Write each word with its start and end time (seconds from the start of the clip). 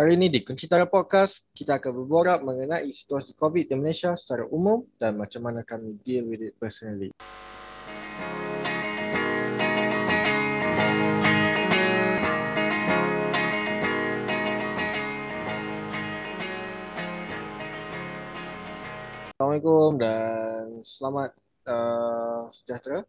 Hari 0.00 0.16
ini 0.16 0.32
di 0.32 0.40
Kunci 0.40 0.64
Tara 0.64 0.88
Podcast, 0.88 1.44
kita 1.52 1.76
akan 1.76 1.92
berborak 1.92 2.40
mengenai 2.40 2.88
situasi 2.88 3.36
COVID 3.36 3.68
di 3.68 3.76
Malaysia 3.76 4.16
secara 4.16 4.48
umum 4.48 4.88
dan 4.96 5.12
macam 5.20 5.44
mana 5.44 5.60
kami 5.60 6.00
deal 6.00 6.24
with 6.24 6.40
it 6.40 6.56
personally. 6.56 7.12
Assalamualaikum 19.36 20.00
dan 20.00 20.80
selamat 20.80 21.36
uh, 21.68 22.48
sejahtera. 22.56 23.04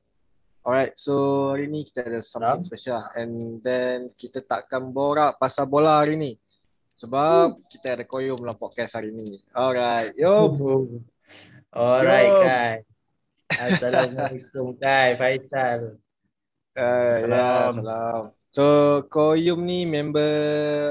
Alright, 0.68 1.00
so 1.00 1.56
hari 1.56 1.72
ni 1.72 1.88
kita 1.88 2.04
ada 2.04 2.20
something 2.20 2.68
special 2.68 3.00
and 3.16 3.64
then 3.64 4.12
kita 4.20 4.44
takkan 4.44 4.92
borak 4.92 5.40
pasal 5.40 5.64
bola 5.64 6.04
hari 6.04 6.20
ni. 6.20 6.36
Sebab 7.02 7.58
hmm. 7.58 7.66
kita 7.66 7.98
ada 7.98 8.06
koyum 8.06 8.38
dalam 8.38 8.54
podcast 8.54 8.94
hari 8.94 9.10
ni. 9.10 9.42
Alright, 9.58 10.14
yo. 10.14 10.54
Alright. 11.74 12.30
Kai. 12.46 12.76
Assalamualaikum, 13.50 14.78
Kai. 14.84 15.18
Faisal. 15.18 15.98
Uh, 16.78 17.26
ya, 17.26 17.74
salam. 17.74 18.24
So, 18.54 18.64
koyum 19.10 19.66
ni 19.66 19.90
member 19.90 20.30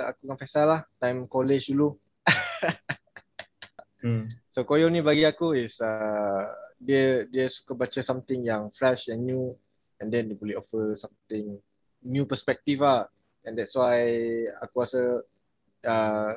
aku 0.02 0.18
dengan 0.26 0.38
Faisal 0.42 0.66
lah. 0.66 0.80
Time 0.98 1.30
college 1.30 1.70
dulu. 1.70 1.94
hmm. 4.02 4.34
So, 4.50 4.66
koyum 4.66 4.90
ni 4.90 5.06
bagi 5.06 5.22
aku 5.22 5.54
is 5.54 5.78
uh, 5.78 6.50
dia 6.82 7.22
dia 7.30 7.46
suka 7.46 7.78
baca 7.78 8.02
something 8.02 8.42
yang 8.42 8.74
fresh 8.74 9.14
and 9.14 9.30
new 9.30 9.54
and 10.02 10.10
then 10.10 10.26
dia 10.26 10.34
boleh 10.34 10.58
offer 10.58 10.98
something 10.98 11.54
new 12.02 12.26
perspective 12.26 12.82
lah. 12.82 13.06
And 13.46 13.54
that's 13.54 13.78
why 13.78 14.10
aku 14.58 14.74
rasa 14.82 15.22
uh, 15.86 16.32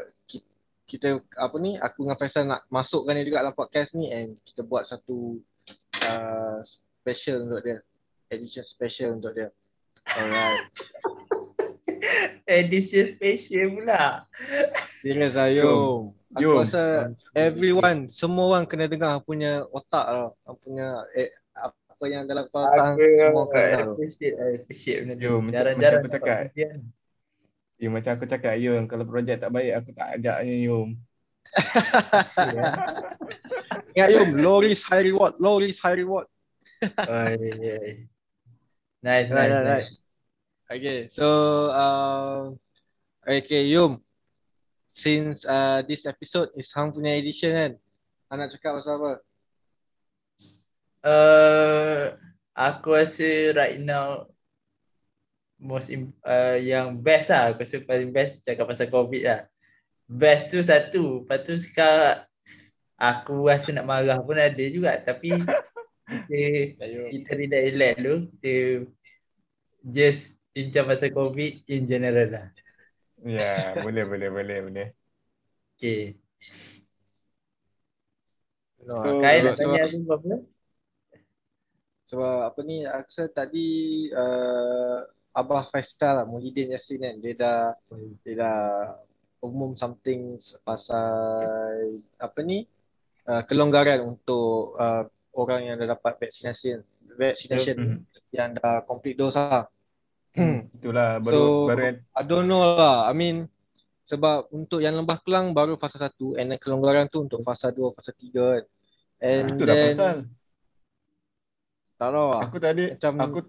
kita 0.93 1.17
apa 1.41 1.55
ni 1.57 1.73
aku 1.81 2.05
dengan 2.05 2.17
Faisal 2.21 2.45
nak 2.45 2.69
masukkan 2.69 3.17
dia 3.17 3.25
juga 3.25 3.41
dalam 3.41 3.57
podcast 3.57 3.97
ni 3.97 4.13
and 4.13 4.37
kita 4.45 4.61
buat 4.61 4.85
satu 4.85 5.41
uh, 6.05 6.61
special 7.01 7.49
untuk 7.49 7.65
dia. 7.65 7.79
Edition 8.29 8.61
special 8.61 9.17
untuk 9.17 9.33
dia. 9.33 9.49
Alright. 10.05 10.69
Edition 12.61 13.09
special 13.09 13.65
pula. 13.73 14.29
Serius 15.01 15.33
ayo 15.33 16.13
aku 16.33 16.61
rasa 16.61 17.13
everyone 17.33 18.09
semua 18.13 18.53
orang 18.53 18.65
kena 18.69 18.85
dengar 18.85 19.17
punya 19.25 19.65
otak 19.73 20.05
lah. 20.05 20.29
Punya 20.61 21.09
eh, 21.17 21.33
apa 21.57 22.05
yang 22.05 22.29
dalam 22.29 22.45
kepala 22.53 22.93
semua 23.01 23.49
kena 23.49 23.97
appreciate 23.97 24.35
appreciate 24.37 25.09
benda 25.09 25.15
tu. 25.17 25.41
Jarang-jarang 25.49 26.05
Ya, 27.83 27.91
macam 27.91 28.15
aku 28.15 28.23
cakap 28.23 28.55
Yum, 28.63 28.87
kalau 28.87 29.03
projek 29.03 29.43
tak 29.43 29.51
baik 29.51 29.75
aku 29.75 29.91
tak 29.91 30.15
ajak 30.15 30.47
Yum. 30.47 30.95
Ingat 33.91 34.09
Yum, 34.15 34.39
low 34.39 34.63
risk 34.63 34.87
high 34.87 35.03
reward, 35.03 35.35
low 35.35 35.59
risk 35.59 35.83
high 35.83 35.99
reward. 35.99 36.23
oh, 36.79 37.27
yeah, 37.35 37.59
yeah. 37.59 38.07
Nice, 39.03 39.27
nice, 39.35 39.51
nice, 39.51 39.67
nice. 39.67 39.89
Okay, 40.71 41.11
so 41.11 41.27
uh, 41.75 42.55
okay 43.27 43.67
Yum, 43.67 43.99
since 44.87 45.43
uh, 45.43 45.83
this 45.83 46.07
episode 46.07 46.55
is 46.55 46.71
Hang 46.71 46.95
punya 46.95 47.19
edition 47.19 47.51
kan, 47.51 47.71
anak 48.31 48.55
cakap 48.55 48.79
pasal 48.79 48.95
apa? 48.95 49.11
Uh, 51.03 52.15
aku 52.55 52.95
rasa 52.95 53.51
right 53.51 53.75
now 53.75 54.31
most 55.63 55.89
uh, 56.27 56.59
yang 56.59 56.99
best 56.99 57.31
lah. 57.31 57.55
Aku 57.55 57.63
rasa 57.63 57.79
paling 57.81 58.11
best 58.11 58.43
cakap 58.43 58.67
pasal 58.67 58.91
covid 58.91 59.23
lah. 59.23 59.41
Best 60.05 60.51
tu 60.51 60.59
satu. 60.59 61.23
Lepas 61.23 61.47
tu 61.47 61.55
sekarang 61.55 62.27
aku 62.99 63.47
rasa 63.47 63.71
nak 63.71 63.87
marah 63.87 64.19
pun 64.19 64.35
ada 64.35 64.65
juga. 64.67 64.99
Tapi 64.99 65.39
kita 66.27 66.83
kita 66.83 67.31
relax 67.39 67.61
relax 67.71 67.93
dulu. 67.97 68.15
Kita 68.35 68.53
just 69.87 70.23
bincang 70.51 70.85
pasal 70.85 71.09
covid 71.15 71.63
in 71.71 71.87
general 71.87 72.29
lah. 72.29 72.47
Ya 73.23 73.39
yeah, 73.39 73.79
boleh 73.79 74.03
boleh 74.03 74.29
boleh 74.29 74.57
boleh. 74.67 74.87
Okay. 75.79 76.19
So, 78.83 78.99
Kai 79.23 79.39
nak 79.39 79.55
tanya 79.55 79.87
so, 79.87 80.11
apa? 80.11 80.43
Sebab 82.11 82.35
apa 82.51 82.59
ni, 82.67 82.83
aku 82.83 83.25
tadi 83.31 83.67
uh, 84.11 85.07
Abah 85.33 85.65
Faisal 85.73 86.21
lah, 86.21 86.25
Muhyiddin 86.29 86.77
Yassin 86.77 87.01
kan. 87.01 87.15
Dia 87.17 87.33
dah, 87.33 87.61
dia 88.21 88.33
dah 88.37 88.61
umum 89.41 89.73
something 89.75 90.37
pasal 90.61 91.99
apa 92.21 92.39
ni, 92.45 92.63
uh, 93.27 93.41
kelonggaran 93.43 94.05
untuk 94.05 94.77
uh, 94.77 95.09
orang 95.33 95.67
yang 95.67 95.75
dah 95.81 95.97
dapat 95.97 96.21
vaksinasi, 96.21 96.79
vaccination 97.17 97.75
mm-hmm. 97.75 97.99
yang 98.31 98.53
dah 98.55 98.85
complete 98.85 99.17
dose 99.17 99.35
lah. 99.35 99.65
Hmm, 100.33 100.65
itulah 100.73 101.21
baru, 101.21 101.33
so, 101.33 101.69
baru 101.69 101.81
I 102.13 102.23
don't 102.25 102.47
know 102.49 102.61
lah. 102.77 103.09
I 103.09 103.13
mean, 103.13 103.49
sebab 104.05 104.49
untuk 104.53 104.81
yang 104.81 104.97
lembah 104.97 105.21
kelang 105.21 105.53
baru 105.53 105.77
fasa 105.77 105.97
1 106.09 106.39
and 106.41 106.57
kelonggaran 106.57 107.09
tu 107.09 107.21
untuk 107.25 107.41
fasa 107.45 107.69
2, 107.69 107.93
fasa 107.93 108.13
3 108.13 108.31
kan. 108.31 108.63
And 109.23 109.45
ah, 109.45 109.51
itu 109.53 109.63
dah 109.63 109.75
pasal. 109.75 110.17
Tak 111.93 112.09
tahu 112.09 112.27
lah. 112.33 112.41
Aku 112.49 112.57
tadi, 112.57 112.83
macam, 112.91 113.13
aku 113.21 113.39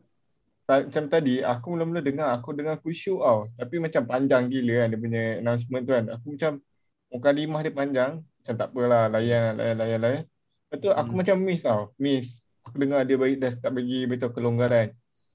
macam 0.65 1.05
tadi 1.13 1.45
aku 1.45 1.77
mula-mula 1.77 2.01
dengar 2.01 2.33
aku 2.33 2.57
dengar 2.57 2.81
khusyuk 2.81 3.21
tau. 3.21 3.49
Tapi 3.61 3.77
macam 3.85 4.03
panjang 4.09 4.49
gila 4.49 4.85
kan 4.85 4.89
dia 4.89 4.99
punya 5.01 5.23
announcement 5.45 5.83
tu 5.85 5.93
kan. 5.93 6.05
Aku 6.17 6.27
macam 6.33 6.53
muka 7.13 7.31
limah 7.31 7.61
dia 7.61 7.73
panjang. 7.73 8.13
Macam 8.25 8.55
tak 8.57 8.69
apalah 8.73 9.05
layan 9.13 9.61
layan 9.61 9.77
layan 9.77 10.01
layan. 10.01 10.25
Lepas 10.25 10.79
tu 10.81 10.89
aku 10.89 11.13
hmm. 11.13 11.21
macam 11.21 11.37
miss 11.45 11.61
tau 11.61 11.83
miss. 12.01 12.27
Aku 12.65 12.77
dengar 12.81 13.05
dia 13.05 13.17
bagi 13.21 13.37
dah 13.37 13.53
tak 13.53 13.73
bagi 13.77 14.09
beritahu 14.09 14.33
kelonggaran. 14.33 14.89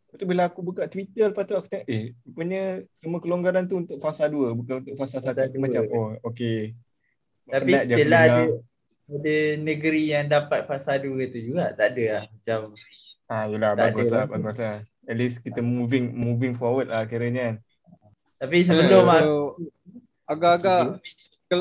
Lepas 0.10 0.18
tu 0.18 0.26
bila 0.26 0.42
aku 0.50 0.60
buka 0.66 0.90
Twitter 0.90 1.30
lepas 1.30 1.46
tu 1.46 1.54
aku 1.54 1.70
tengok 1.70 1.86
eh 1.86 2.18
rupanya 2.26 2.82
semua 2.98 3.22
kelonggaran 3.22 3.70
tu 3.70 3.78
untuk 3.78 4.02
fasa 4.02 4.26
2 4.26 4.58
bukan 4.58 4.82
untuk 4.82 4.98
fasa 4.98 5.22
1 5.22 5.38
aku 5.38 5.62
macam 5.62 5.86
oh 5.94 6.18
okey 6.34 6.74
tapi 7.46 7.78
still 7.78 8.10
lah 8.10 8.26
ada, 8.26 8.44
ada 9.06 9.38
negeri 9.62 10.10
yang 10.10 10.26
dapat 10.26 10.66
fasa 10.66 10.98
2 10.98 11.14
tu 11.30 11.38
juga 11.38 11.78
tak 11.78 11.94
ada 11.94 12.06
lah. 12.10 12.26
Macam 12.34 12.60
Ah, 13.30 13.46
yelah, 13.46 13.78
bagus 13.78 14.10
lah, 14.10 14.26
bagus 14.26 14.58
lah 14.58 14.82
at 15.10 15.18
least 15.18 15.42
kita 15.42 15.58
moving 15.66 16.14
moving 16.14 16.54
forward 16.54 16.94
lah 16.94 17.10
kiranya 17.10 17.42
kan. 17.50 17.56
Tapi 18.40 18.62
sebelum 18.62 19.04
yeah, 19.04 19.26
so, 19.26 19.58
agak-agak 20.30 21.02
ke, 21.50 21.56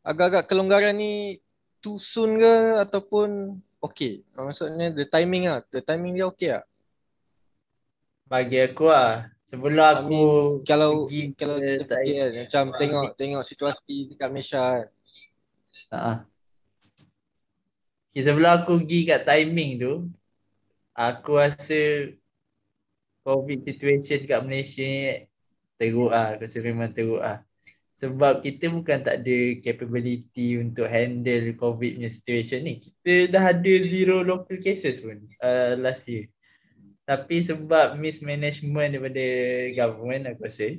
agak-agak 0.00 0.44
kelonggaran 0.48 0.96
ni 0.96 1.38
too 1.84 2.00
soon 2.00 2.40
ke 2.40 2.82
ataupun 2.82 3.60
okay? 3.84 4.24
Maksudnya 4.32 4.90
the 4.96 5.04
timing 5.04 5.46
lah, 5.46 5.60
the 5.68 5.84
timing 5.84 6.16
dia 6.16 6.26
okay 6.26 6.56
lah. 6.56 6.64
Bagi 8.26 8.58
aku 8.58 8.90
lah, 8.90 9.30
sebelum 9.46 9.86
aku 9.86 10.10
mean, 10.10 10.66
kalau 10.66 11.06
pergi 11.06 11.22
kalau 11.38 11.56
kita 11.62 11.94
pergi 11.94 12.12
kan, 12.18 12.30
macam 12.42 12.64
tengok 12.74 13.06
tengok 13.14 13.42
situasi 13.46 13.96
dekat 14.10 14.28
Malaysia 14.32 14.64
kan. 14.64 14.88
Uh-huh. 15.86 16.18
Okay, 18.10 18.22
sebelum 18.26 18.50
aku 18.50 18.82
pergi 18.82 19.00
kat 19.06 19.22
timing 19.22 19.70
tu, 19.78 19.92
aku 20.90 21.38
rasa 21.38 22.10
COVID 23.26 23.58
situation 23.66 24.22
kat 24.22 24.40
Malaysia 24.46 24.86
ni 24.86 25.26
teruk. 25.82 26.14
Aku 26.14 26.46
rasa 26.46 26.58
memang 26.62 26.94
teruk 26.94 27.18
lah. 27.18 27.42
Sebab 27.96 28.44
kita 28.44 28.70
bukan 28.70 29.02
tak 29.02 29.24
ada 29.24 29.38
capability 29.64 30.60
untuk 30.60 30.86
handle 30.86 31.50
COVID 31.58 31.98
punya 31.98 32.12
situation 32.12 32.62
ni. 32.62 32.78
Kita 32.78 33.34
dah 33.34 33.44
ada 33.50 33.72
zero 33.82 34.22
local 34.22 34.62
cases 34.62 35.02
pun 35.02 35.26
uh, 35.42 35.74
last 35.80 36.06
year. 36.06 36.30
Tapi 37.02 37.42
sebab 37.42 37.98
mismanagement 37.98 38.94
daripada 38.94 39.26
government 39.74 40.22
aku 40.30 40.46
rasa 40.46 40.76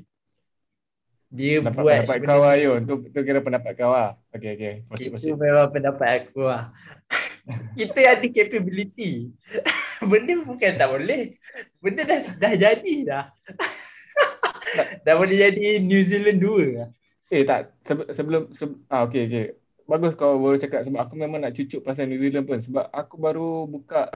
dia 1.27 1.59
pendapat, 1.59 1.83
buat 1.83 1.97
pendapat 2.07 2.17
kau 2.23 2.39
lah 2.39 2.55
Yun. 2.55 2.81
Tu, 2.87 2.93
tu 3.11 3.19
kira 3.27 3.39
pendapat 3.43 3.71
kau 3.75 3.91
lah. 3.91 4.15
Okay, 4.31 4.55
okay. 4.55 4.73
Masih, 4.87 5.11
Itu 5.11 5.13
masih. 5.15 5.31
memang 5.35 5.67
pendapat 5.75 6.07
aku 6.23 6.47
lah. 6.47 6.71
kita 7.79 7.99
ada 8.15 8.27
capability. 8.31 9.35
Benda 10.07 10.33
bukan 10.43 10.71
tak 10.79 10.89
boleh. 10.89 11.35
Benda 11.83 12.01
dah 12.07 12.19
dah 12.39 12.53
jadi 12.55 12.95
dah. 13.05 13.25
dah 15.05 15.15
boleh 15.15 15.37
jadi 15.37 15.83
New 15.83 16.01
Zealand 16.03 16.39
2 16.41 16.77
lah. 16.79 16.89
Eh 17.27 17.43
tak, 17.43 17.75
sebelum, 17.83 18.51
sebelum 18.55 18.81
ah 18.87 19.03
okey 19.05 19.27
okey. 19.27 19.45
Bagus 19.87 20.19
kau 20.19 20.35
baru 20.39 20.59
cakap 20.59 20.83
sebab 20.83 20.99
aku 20.99 21.15
memang 21.15 21.43
nak 21.43 21.55
cucuk 21.55 21.83
pasal 21.83 22.11
New 22.11 22.19
Zealand 22.19 22.47
pun 22.47 22.59
sebab 22.59 22.91
aku 22.91 23.15
baru 23.19 23.67
buka 23.67 24.11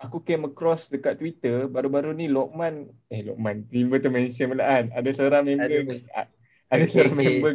aku 0.00 0.24
came 0.24 0.48
across 0.48 0.88
dekat 0.88 1.20
Twitter 1.20 1.68
baru-baru 1.68 2.16
ni 2.16 2.26
Lokman 2.26 2.88
eh 3.12 3.20
Lokman 3.20 3.68
tiba 3.68 4.00
tu 4.00 4.08
mention 4.08 4.56
pula 4.56 4.64
kan 4.64 4.84
ada 4.96 5.10
seorang 5.12 5.44
member 5.44 5.68
ada, 5.68 6.24
ada 6.72 6.84
seorang 6.88 7.14
okay. 7.14 7.20
member 7.28 7.52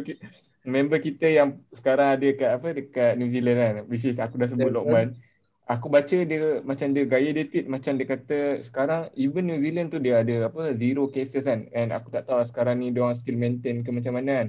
member 0.62 0.98
kita 1.02 1.26
yang 1.26 1.58
sekarang 1.74 2.16
ada 2.16 2.22
dekat 2.22 2.50
apa 2.54 2.68
dekat 2.70 3.12
New 3.18 3.30
Zealand 3.34 3.58
kan 3.58 3.74
which 3.90 4.06
is 4.06 4.22
aku 4.22 4.38
dah 4.38 4.46
sebut 4.46 4.70
Lokman 4.70 5.18
aku 5.66 5.86
baca 5.90 6.16
dia 6.22 6.62
macam 6.62 6.94
dia 6.94 7.04
gaya 7.04 7.30
dia 7.34 7.44
tweet 7.50 7.66
macam 7.66 7.98
dia 7.98 8.06
kata 8.06 8.62
sekarang 8.62 9.10
even 9.18 9.50
New 9.50 9.58
Zealand 9.58 9.90
tu 9.90 9.98
dia 9.98 10.22
ada 10.22 10.46
apa 10.46 10.78
zero 10.78 11.10
cases 11.10 11.42
kan 11.50 11.66
and 11.74 11.90
aku 11.90 12.14
tak 12.14 12.30
tahu 12.30 12.46
sekarang 12.46 12.78
ni 12.78 12.94
dia 12.94 13.02
orang 13.02 13.18
still 13.18 13.34
maintain 13.34 13.82
ke 13.82 13.90
macam 13.90 14.14
mana 14.14 14.46
kan 14.46 14.48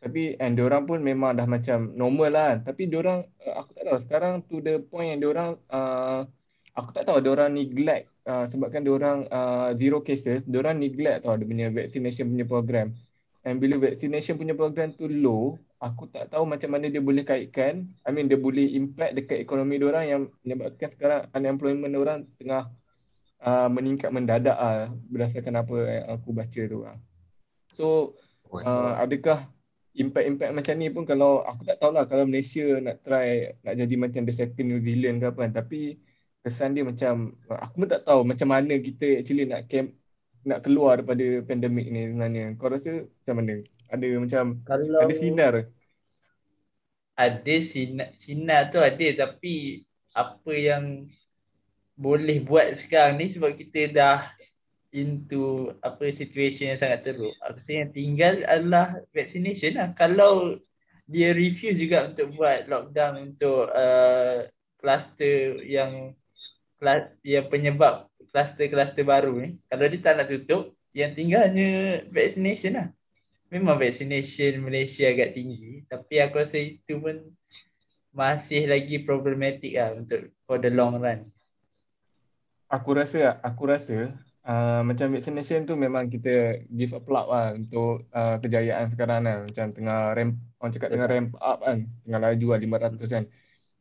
Tapi 0.00 0.32
and 0.40 0.56
diorang 0.56 0.88
pun 0.88 1.04
memang 1.04 1.36
dah 1.36 1.44
macam 1.44 1.92
normal 1.92 2.32
lah. 2.32 2.50
Tapi 2.64 2.88
diorang 2.88 3.20
uh, 3.44 3.54
aku 3.60 3.76
tak 3.76 3.84
tahu 3.84 3.98
sekarang 4.00 4.34
to 4.48 4.64
the 4.64 4.80
point 4.88 5.12
yang 5.12 5.20
diorang 5.20 5.60
uh, 5.68 6.24
aku 6.72 6.90
tak 6.96 7.04
tahu 7.04 7.20
diorang 7.20 7.52
neglect 7.52 8.08
uh, 8.24 8.48
sebabkan 8.48 8.80
diorang 8.80 9.28
uh, 9.28 9.76
zero 9.76 10.00
cases, 10.00 10.40
diorang 10.48 10.80
neglect 10.80 11.28
tau 11.28 11.36
dia 11.36 11.44
punya 11.44 11.68
vaccination 11.68 12.32
punya 12.32 12.48
program. 12.48 12.96
And 13.44 13.60
bila 13.60 13.76
vaccination 13.76 14.40
punya 14.40 14.56
program 14.56 14.96
tu 14.96 15.04
low, 15.04 15.60
aku 15.80 16.12
tak 16.12 16.28
tahu 16.28 16.44
macam 16.44 16.76
mana 16.76 16.92
dia 16.92 17.00
boleh 17.00 17.24
kaitkan, 17.24 17.88
I 18.04 18.10
mean 18.12 18.28
dia 18.28 18.36
boleh 18.36 18.68
impact 18.76 19.16
dekat 19.16 19.40
ekonomi 19.40 19.80
diorang 19.80 20.04
yang 20.04 20.22
menyebabkan 20.44 20.88
sekarang 20.92 21.20
unemployment 21.32 21.92
diorang 21.96 22.28
tengah 22.36 22.68
uh, 23.40 23.68
meningkat 23.72 24.12
mendadak 24.12 24.54
ah 24.60 24.92
berdasarkan 25.08 25.64
apa 25.64 25.76
yang 25.88 26.06
aku 26.20 26.30
baca 26.36 26.62
tu 26.68 26.78
ah. 26.84 26.96
So 27.72 28.14
uh, 28.52 28.92
adakah 29.00 29.48
impact-impact 29.96 30.52
macam 30.52 30.74
ni 30.76 30.92
pun 30.92 31.08
kalau 31.08 31.42
aku 31.42 31.64
tak 31.64 31.80
tahulah 31.80 32.04
kalau 32.04 32.28
Malaysia 32.28 32.78
nak 32.78 33.00
try 33.02 33.56
nak 33.64 33.74
jadi 33.74 33.94
macam 33.96 34.22
the 34.28 34.34
second 34.36 34.68
New 34.68 34.84
Zealand 34.84 35.24
ke 35.24 35.26
apa 35.32 35.38
kan 35.48 35.52
tapi 35.64 35.98
kesan 36.44 36.76
dia 36.76 36.86
macam 36.86 37.34
aku 37.48 37.74
pun 37.84 37.88
tak 37.88 38.04
tahu 38.06 38.22
macam 38.22 38.48
mana 38.52 38.78
kita 38.78 39.20
actually 39.20 39.48
nak 39.48 39.66
camp 39.66 39.96
nak 40.44 40.64
keluar 40.64 41.00
daripada 41.00 41.44
pandemik 41.44 41.86
ni 41.92 42.08
sebenarnya. 42.08 42.44
Kau 42.56 42.72
rasa 42.72 43.04
macam 43.04 43.34
mana? 43.44 43.54
Ada 43.90 44.06
macam 44.22 44.44
Kalau 44.62 45.02
ada 45.02 45.14
sinar. 45.18 45.54
ada 47.20 47.56
sinar, 47.60 48.08
sinar 48.16 48.72
tu 48.72 48.80
ada 48.80 49.06
tapi 49.12 49.84
apa 50.16 50.52
yang 50.56 51.04
boleh 52.00 52.40
buat 52.40 52.72
sekarang 52.72 53.20
ni 53.20 53.28
sebab 53.28 53.52
kita 53.52 53.92
dah 53.92 54.18
into 54.90 55.70
apa 55.84 56.08
situation 56.10 56.72
yang 56.72 56.80
sangat 56.80 57.04
teruk. 57.04 57.36
Aku 57.44 57.60
rasa 57.60 57.84
yang 57.84 57.92
tinggal 57.92 58.40
adalah 58.48 58.98
vaccination 59.12 59.76
lah. 59.76 59.92
Kalau 59.94 60.56
dia 61.04 61.34
refuse 61.36 61.76
juga 61.76 62.08
untuk 62.08 62.34
buat 62.38 62.70
lockdown 62.70 63.34
untuk 63.34 63.68
uh, 63.70 64.48
cluster 64.80 65.60
yang 65.66 66.16
yang 67.20 67.46
penyebab 67.52 68.08
kluster-kluster 68.32 69.04
baru 69.04 69.36
ni, 69.36 69.48
kalau 69.68 69.84
dia 69.90 70.00
tak 70.00 70.14
nak 70.16 70.26
tutup, 70.30 70.72
yang 70.96 71.12
tinggalnya 71.12 72.02
vaccination 72.08 72.78
lah. 72.80 72.88
Memang 73.50 73.82
vaccination 73.82 74.62
Malaysia 74.62 75.10
agak 75.10 75.34
tinggi, 75.34 75.82
tapi 75.90 76.22
aku 76.22 76.38
rasa 76.38 76.62
itu 76.62 77.02
pun 77.02 77.18
masih 78.14 78.70
lagi 78.70 79.02
problematik 79.02 79.74
lah 79.74 79.90
untuk 79.94 80.30
for 80.46 80.62
the 80.62 80.70
long 80.70 81.02
run. 81.02 81.26
Aku 82.70 82.94
rasa, 82.94 83.42
aku 83.42 83.66
rasa 83.66 84.14
uh, 84.46 84.86
macam 84.86 85.10
vaccination 85.10 85.66
tu 85.66 85.74
memang 85.74 86.06
kita 86.06 86.62
give 86.70 86.94
a 86.94 87.02
plug 87.02 87.26
lah 87.26 87.50
untuk 87.58 88.06
uh, 88.14 88.38
kejayaan 88.38 88.86
sekarang 88.94 89.26
kan. 89.26 89.38
Macam 89.50 89.66
tengah 89.74 89.98
ramp, 90.14 90.34
orang 90.62 90.70
cakap 90.70 90.88
tengah 90.94 91.08
ramp 91.10 91.30
up 91.42 91.58
kan, 91.66 91.78
tengah 92.06 92.20
laju 92.22 92.46
lah 92.54 92.60
500 92.62 93.10
kan. 93.10 93.24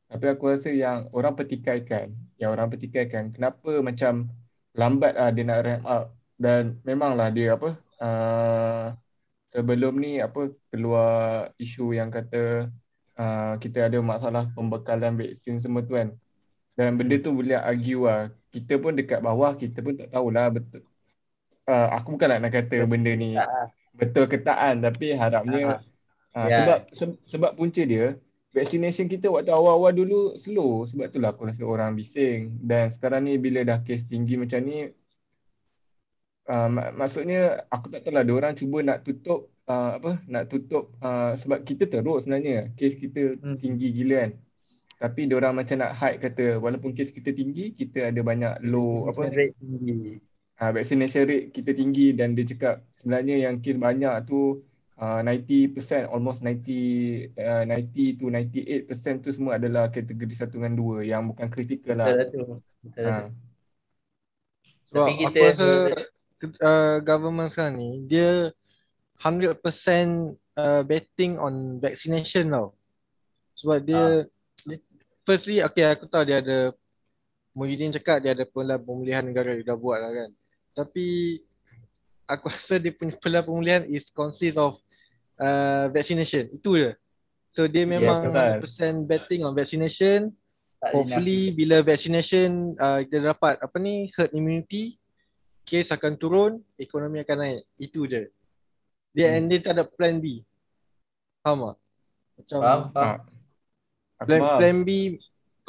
Tapi 0.10 0.26
aku 0.34 0.44
rasa 0.50 0.70
yang 0.74 1.06
orang 1.14 1.38
pertikaikan, 1.38 2.10
yang 2.42 2.58
orang 2.58 2.74
pertikaikan, 2.74 3.30
kenapa 3.30 3.86
macam 3.86 4.34
lambat 4.74 5.14
lah 5.14 5.30
dia 5.30 5.46
nak 5.46 5.62
ramp 5.62 5.86
up 5.86 6.06
dan 6.42 6.82
memanglah 6.82 7.30
dia 7.30 7.54
apa 7.54 7.70
uh, 8.02 8.98
sebelum 9.50 9.98
ni 9.98 10.22
apa 10.22 10.54
keluar 10.70 11.50
isu 11.58 11.94
yang 11.98 12.10
kata 12.14 12.70
uh, 13.18 13.54
kita 13.58 13.90
ada 13.90 13.98
masalah 14.02 14.50
pembekalan 14.54 15.18
vaksin 15.18 15.62
semua 15.62 15.86
tu 15.86 15.98
kan. 15.98 16.14
Dan 16.80 16.96
benda 16.96 17.20
tu 17.20 17.36
boleh 17.36 17.60
argue 17.60 18.08
lah. 18.08 18.32
Kita 18.50 18.80
pun 18.80 18.96
dekat 18.96 19.20
bawah 19.22 19.54
kita 19.54 19.84
pun 19.84 19.94
tak 20.00 20.10
tahulah 20.10 20.48
betul. 20.50 20.82
Uh, 21.70 21.88
aku 21.94 22.18
bukan 22.18 22.34
nak, 22.34 22.50
nak 22.50 22.54
kata 22.56 22.82
benda 22.90 23.14
ni 23.14 23.38
betul 24.00 24.26
ke 24.32 24.40
tak 24.40 24.58
kan 24.58 24.76
tapi 24.80 25.12
harapnya 25.12 25.84
uh, 26.34 26.48
yeah. 26.48 26.58
sebab 26.64 26.80
se- 26.96 27.22
sebab 27.28 27.52
punca 27.60 27.84
dia 27.84 28.16
vaccination 28.56 29.06
kita 29.06 29.30
waktu 29.30 29.52
awal-awal 29.52 29.94
dulu 29.94 30.34
slow 30.40 30.88
sebab 30.88 31.12
itulah 31.12 31.36
aku 31.36 31.52
rasa 31.52 31.62
orang 31.68 31.94
bising 31.94 32.58
dan 32.64 32.90
sekarang 32.90 33.28
ni 33.28 33.36
bila 33.36 33.62
dah 33.62 33.84
kes 33.84 34.08
tinggi 34.10 34.40
macam 34.40 34.64
ni 34.64 34.90
uh, 36.50 36.68
mak- 36.68 36.94
maksudnya 36.98 37.64
aku 37.70 37.94
tak 37.94 38.04
tahu 38.04 38.14
lah 38.18 38.26
orang 38.26 38.58
cuba 38.58 38.82
nak 38.82 39.06
tutup 39.06 39.54
uh, 39.70 40.02
apa 40.02 40.18
nak 40.26 40.50
tutup 40.50 40.92
uh, 41.00 41.38
sebab 41.38 41.64
kita 41.64 41.86
teruk 41.86 42.26
sebenarnya 42.26 42.74
kes 42.74 42.98
kita 42.98 43.38
hmm. 43.38 43.58
tinggi 43.62 43.88
gila 43.94 44.28
kan 44.28 44.34
tapi 45.00 45.32
orang 45.32 45.56
macam 45.56 45.80
nak 45.80 45.96
hide 45.96 46.20
kata 46.20 46.46
walaupun 46.60 46.92
kes 46.92 47.16
kita 47.16 47.32
tinggi 47.32 47.72
kita 47.72 48.12
ada 48.12 48.20
banyak 48.20 48.60
low 48.68 49.08
apa 49.08 49.32
rate 49.32 49.56
tinggi 49.56 50.20
uh, 50.60 50.72
vaccination 50.76 51.24
rate 51.24 51.56
kita 51.56 51.72
tinggi 51.72 52.12
dan 52.12 52.36
dia 52.36 52.44
cakap 52.44 52.84
sebenarnya 53.00 53.48
yang 53.48 53.64
kes 53.64 53.80
banyak 53.80 54.28
tu 54.28 54.60
uh, 55.00 55.20
90% 55.24 56.12
almost 56.12 56.44
90 56.44 57.40
uh, 57.40 57.64
90 57.64 58.20
to 58.20 58.28
98% 58.28 59.24
tu 59.24 59.30
semua 59.32 59.56
adalah 59.56 59.88
kategori 59.88 60.36
1 60.36 60.52
dengan 60.52 60.74
2 60.76 61.08
yang 61.08 61.32
bukan 61.32 61.48
kritikal 61.48 62.04
lah. 62.04 62.12
Betul 62.12 62.44
tu. 62.44 62.56
Betul 62.84 63.08
Ha. 63.08 63.28
Tapi 64.90 65.14
kita 65.22 65.38
aku 65.38 65.46
rasa 65.54 65.68
uh, 66.60 66.98
government 67.04 67.52
sekarang 67.52 67.76
ni 67.78 67.92
dia 68.08 68.54
100% 69.20 69.60
uh, 70.56 70.82
betting 70.88 71.36
on 71.36 71.78
vaccination 71.84 72.48
tau. 72.48 72.68
Sebab 73.60 73.80
dia, 73.84 74.24
dia 74.64 74.78
firstly 75.28 75.60
okay 75.60 75.84
aku 75.92 76.08
tahu 76.08 76.24
dia 76.24 76.40
ada 76.40 76.72
Muhyiddin 77.52 77.92
cakap 77.92 78.24
dia 78.24 78.32
ada 78.32 78.48
pemulihan 78.80 79.26
negara 79.26 79.52
dia 79.58 79.68
dah 79.68 79.76
buat 79.76 80.00
lah 80.00 80.12
kan. 80.16 80.30
Tapi 80.72 81.06
aku 82.30 82.46
rasa 82.54 82.80
dia 82.80 82.96
punya 82.96 83.44
pemulihan 83.44 83.84
is 83.90 84.08
consist 84.14 84.56
of 84.56 84.80
uh, 85.42 85.92
vaccination. 85.92 86.48
Itu 86.56 86.80
je. 86.80 86.96
So 87.50 87.66
dia 87.66 87.84
memang 87.84 88.30
betul. 88.30 88.70
100% 89.04 89.10
betting 89.10 89.42
on 89.44 89.58
vaccination. 89.58 90.32
tak 90.80 90.96
Hopefully 90.96 91.52
bila 91.52 91.84
vaccination 91.84 92.78
uh, 92.80 93.04
kita 93.04 93.36
dapat 93.36 93.60
apa 93.60 93.76
ni 93.82 94.08
herd 94.16 94.32
immunity, 94.32 94.96
case 95.70 95.94
akan 95.94 96.18
turun, 96.18 96.58
ekonomi 96.82 97.22
akan 97.22 97.38
naik. 97.38 97.62
Itu 97.78 98.10
je. 98.10 98.34
Dia 99.14 99.30
hmm. 99.30 99.36
and 99.38 99.46
dia 99.46 99.60
tak 99.62 99.74
ada 99.78 99.86
plan 99.86 100.18
B. 100.18 100.42
Faham 101.46 101.70
tak? 101.70 101.78
Macam 102.42 102.58
Faham, 102.58 102.82
faham. 102.90 103.06
Ha. 103.06 103.22
Aku 104.20 104.28
plan, 104.28 104.42
faham. 104.42 104.58
plan 104.58 104.78
B 104.82 104.90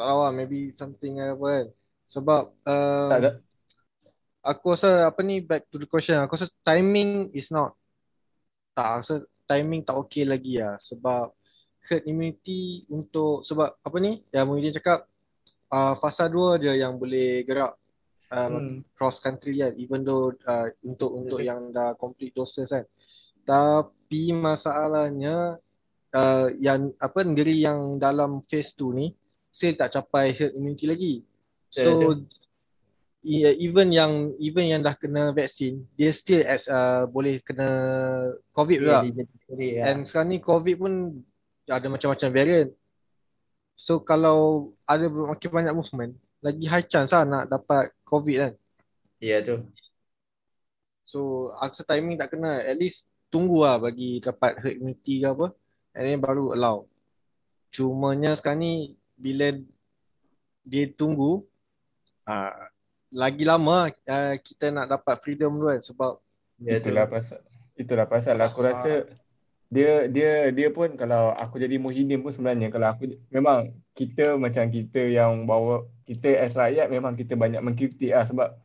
tak 0.01 0.09
tahu 0.09 0.21
lah 0.25 0.33
maybe 0.33 0.61
something 0.73 1.21
apa 1.21 1.45
kan. 1.45 1.67
Sebab 2.09 2.43
uh, 2.65 3.11
Tak 3.13 3.19
ada. 3.21 3.31
aku 4.41 4.65
rasa 4.73 5.13
apa 5.13 5.21
ni 5.21 5.45
back 5.45 5.69
to 5.69 5.77
the 5.77 5.85
question 5.85 6.17
aku 6.17 6.41
rasa 6.41 6.49
timing 6.65 7.29
is 7.37 7.53
not 7.53 7.77
tak 8.73 8.89
aku 8.97 9.01
rasa 9.05 9.17
timing 9.45 9.85
tak 9.85 10.01
okay 10.01 10.25
lagi 10.25 10.57
lah 10.57 10.81
sebab 10.81 11.29
herd 11.85 12.03
immunity 12.09 12.89
untuk 12.89 13.45
sebab 13.45 13.77
apa 13.85 13.97
ni 14.01 14.25
yang 14.33 14.49
Muhyiddin 14.49 14.81
cakap 14.81 15.05
uh, 15.69 15.93
fasa 16.01 16.25
2 16.33 16.65
je 16.65 16.73
yang 16.81 16.97
boleh 16.97 17.45
gerak 17.45 17.77
uh, 18.31 18.49
Hmm. 18.51 18.87
cross 18.95 19.19
country 19.19 19.59
kan 19.61 19.75
even 19.77 20.07
though 20.07 20.31
uh, 20.47 20.71
untuk 20.87 21.11
untuk 21.13 21.41
yang 21.43 21.75
dah 21.75 21.95
complete 21.99 22.33
doses 22.33 22.71
kan. 22.71 22.87
Tapi 23.43 24.31
masalahnya 24.31 25.59
uh, 26.15 26.49
yang 26.59 26.95
apa 27.03 27.27
negeri 27.27 27.67
yang 27.67 27.99
dalam 27.99 28.43
phase 28.47 28.75
2 28.79 28.95
ni 28.95 29.07
still 29.51 29.75
tak 29.75 29.91
capai 29.99 30.31
herd 30.31 30.55
immunity 30.55 30.87
lagi. 30.87 31.15
So 31.71 32.15
yeah, 33.23 33.55
even 33.55 33.91
yang 33.91 34.33
even 34.39 34.71
yang 34.71 34.81
dah 34.83 34.95
kena 34.95 35.35
vaksin 35.35 35.87
dia 35.99 36.11
still 36.15 36.43
as 36.47 36.71
uh, 36.71 37.07
boleh 37.11 37.43
kena 37.43 37.69
covid 38.55 38.79
juga. 38.79 39.03
Sendiri 39.47 39.83
lah. 39.83 39.85
and 39.91 40.07
sekarang 40.07 40.29
ni 40.35 40.39
covid 40.39 40.77
pun 40.79 40.93
ada 41.67 41.87
macam-macam 41.87 42.29
variant. 42.31 42.71
So 43.75 44.03
kalau 44.03 44.71
ada 44.85 45.09
makin 45.09 45.51
banyak 45.51 45.75
movement 45.75 46.13
lagi 46.41 46.65
high 46.69 46.87
chance 46.89 47.13
lah 47.13 47.25
nak 47.25 47.45
dapat 47.49 47.93
covid 48.05 48.37
kan. 48.41 48.53
Ya 49.21 49.45
tu. 49.45 49.61
so 51.05 51.51
aku 51.59 51.83
timing 51.83 52.17
tak 52.17 52.33
kena 52.33 52.63
at 52.63 52.79
least 52.79 53.11
tunggu 53.29 53.67
lah 53.67 53.83
bagi 53.83 54.23
dapat 54.23 54.63
herd 54.63 54.81
immunity 54.81 55.21
ke 55.21 55.29
apa. 55.29 55.47
And 55.93 56.05
then 56.07 56.21
baru 56.23 56.55
allow. 56.55 56.87
Cumanya 57.71 58.35
sekarang 58.39 58.63
ni 58.63 58.75
bila 59.19 59.53
dia 60.65 60.87
tunggu 60.95 61.45
uh, 62.27 62.53
lagi 63.11 63.43
lama 63.43 63.91
uh, 63.91 64.35
kita 64.39 64.71
nak 64.71 64.87
dapat 64.87 65.19
freedom 65.21 65.59
tu 65.59 65.67
kan 65.67 65.81
sebab 65.83 66.13
Ya 66.61 66.77
tu. 66.77 66.93
Itulah 66.93 67.09
pasal 67.09 67.41
itulah 67.81 68.07
pasal 68.07 68.37
aku 68.45 68.61
rasa 68.61 69.09
dia 69.73 70.05
dia 70.13 70.53
dia 70.53 70.69
pun 70.69 70.93
kalau 71.01 71.33
aku 71.33 71.57
jadi 71.57 71.81
Muhyiddin 71.81 72.21
pun 72.21 72.29
sebenarnya 72.29 72.69
kalau 72.69 72.93
aku 72.93 73.17
memang 73.33 73.73
kita 73.97 74.37
macam 74.37 74.69
kita 74.69 75.01
yang 75.09 75.49
bawa 75.49 75.89
kita 76.11 76.43
as 76.43 76.59
rakyat 76.59 76.91
memang 76.91 77.15
kita 77.15 77.39
banyak 77.39 77.63
mengkritik 77.63 78.11
lah 78.11 78.27
sebab 78.27 78.59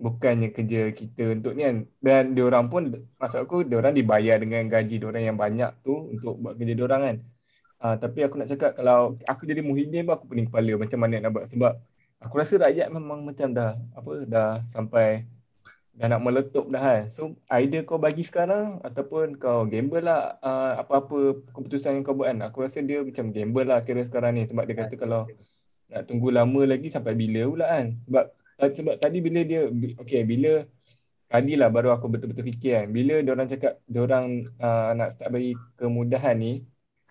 bukannya 0.00 0.48
kerja 0.48 0.92
kita 0.96 1.36
untuk 1.36 1.52
ni 1.52 1.68
kan 1.68 1.76
dan 2.00 2.24
diorang 2.32 2.72
pun 2.72 2.88
maksud 3.20 3.44
aku 3.44 3.68
diorang 3.68 3.92
dibayar 3.92 4.40
dengan 4.40 4.64
gaji 4.64 4.96
diorang 5.00 5.28
yang 5.28 5.36
banyak 5.36 5.72
tu 5.84 6.08
untuk 6.08 6.40
buat 6.40 6.56
kerja 6.56 6.72
diorang 6.72 7.00
kan 7.04 7.16
uh, 7.84 7.96
tapi 8.00 8.24
aku 8.24 8.40
nak 8.40 8.48
cakap 8.48 8.72
kalau 8.80 9.20
aku 9.28 9.44
jadi 9.44 9.60
Muhyiddin 9.60 10.08
pun 10.08 10.16
aku 10.16 10.24
pening 10.32 10.48
kepala 10.48 10.72
macam 10.80 10.98
mana 11.04 11.14
nak 11.20 11.32
buat 11.36 11.44
sebab 11.52 11.72
aku 12.20 12.34
rasa 12.40 12.54
rakyat 12.64 12.88
memang 12.88 13.28
macam 13.28 13.52
dah 13.52 13.76
apa 13.92 14.12
dah 14.24 14.50
sampai 14.68 15.28
dah 15.96 16.12
nak 16.12 16.20
meletup 16.20 16.68
dah 16.68 16.80
kan. 16.80 17.02
So 17.08 17.40
idea 17.48 17.80
kau 17.80 17.96
bagi 17.96 18.20
sekarang 18.20 18.84
ataupun 18.84 19.40
kau 19.40 19.64
gamble 19.64 20.04
lah 20.04 20.36
uh, 20.44 20.76
apa-apa 20.84 21.40
keputusan 21.56 22.00
yang 22.00 22.04
kau 22.04 22.12
buat 22.12 22.36
kan. 22.36 22.52
Aku 22.52 22.60
rasa 22.60 22.84
dia 22.84 23.00
macam 23.00 23.32
gamble 23.32 23.64
lah 23.64 23.80
kira 23.80 24.04
sekarang 24.04 24.36
ni 24.36 24.44
sebab 24.44 24.68
dia 24.68 24.76
kata 24.76 24.94
kalau 25.00 25.24
nak 25.92 26.02
tunggu 26.08 26.28
lama 26.34 26.62
lagi 26.66 26.88
sampai 26.90 27.14
bila 27.14 27.46
pula 27.50 27.66
kan. 27.66 27.86
Sebab 28.06 28.24
sebab 28.72 28.94
tadi 28.98 29.18
bila 29.20 29.40
dia 29.44 29.68
okay 30.00 30.24
bila 30.24 30.64
tadi 31.26 31.52
lah 31.58 31.68
baru 31.68 31.94
aku 31.94 32.06
betul-betul 32.10 32.46
fikir 32.50 32.72
kan. 32.82 32.86
Bila 32.90 33.14
dia 33.22 33.32
orang 33.34 33.48
cakap 33.50 33.72
dia 33.86 34.00
orang 34.02 34.26
uh, 34.58 34.90
nak 34.96 35.14
start 35.14 35.30
bagi 35.34 35.52
kemudahan 35.78 36.36
ni 36.38 36.52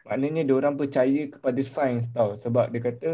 maknanya 0.05 0.46
dia 0.46 0.55
orang 0.55 0.77
percaya 0.77 1.22
kepada 1.34 1.62
sains 1.65 2.05
tau 2.13 2.38
sebab 2.38 2.70
dia 2.70 2.82
kata 2.82 3.10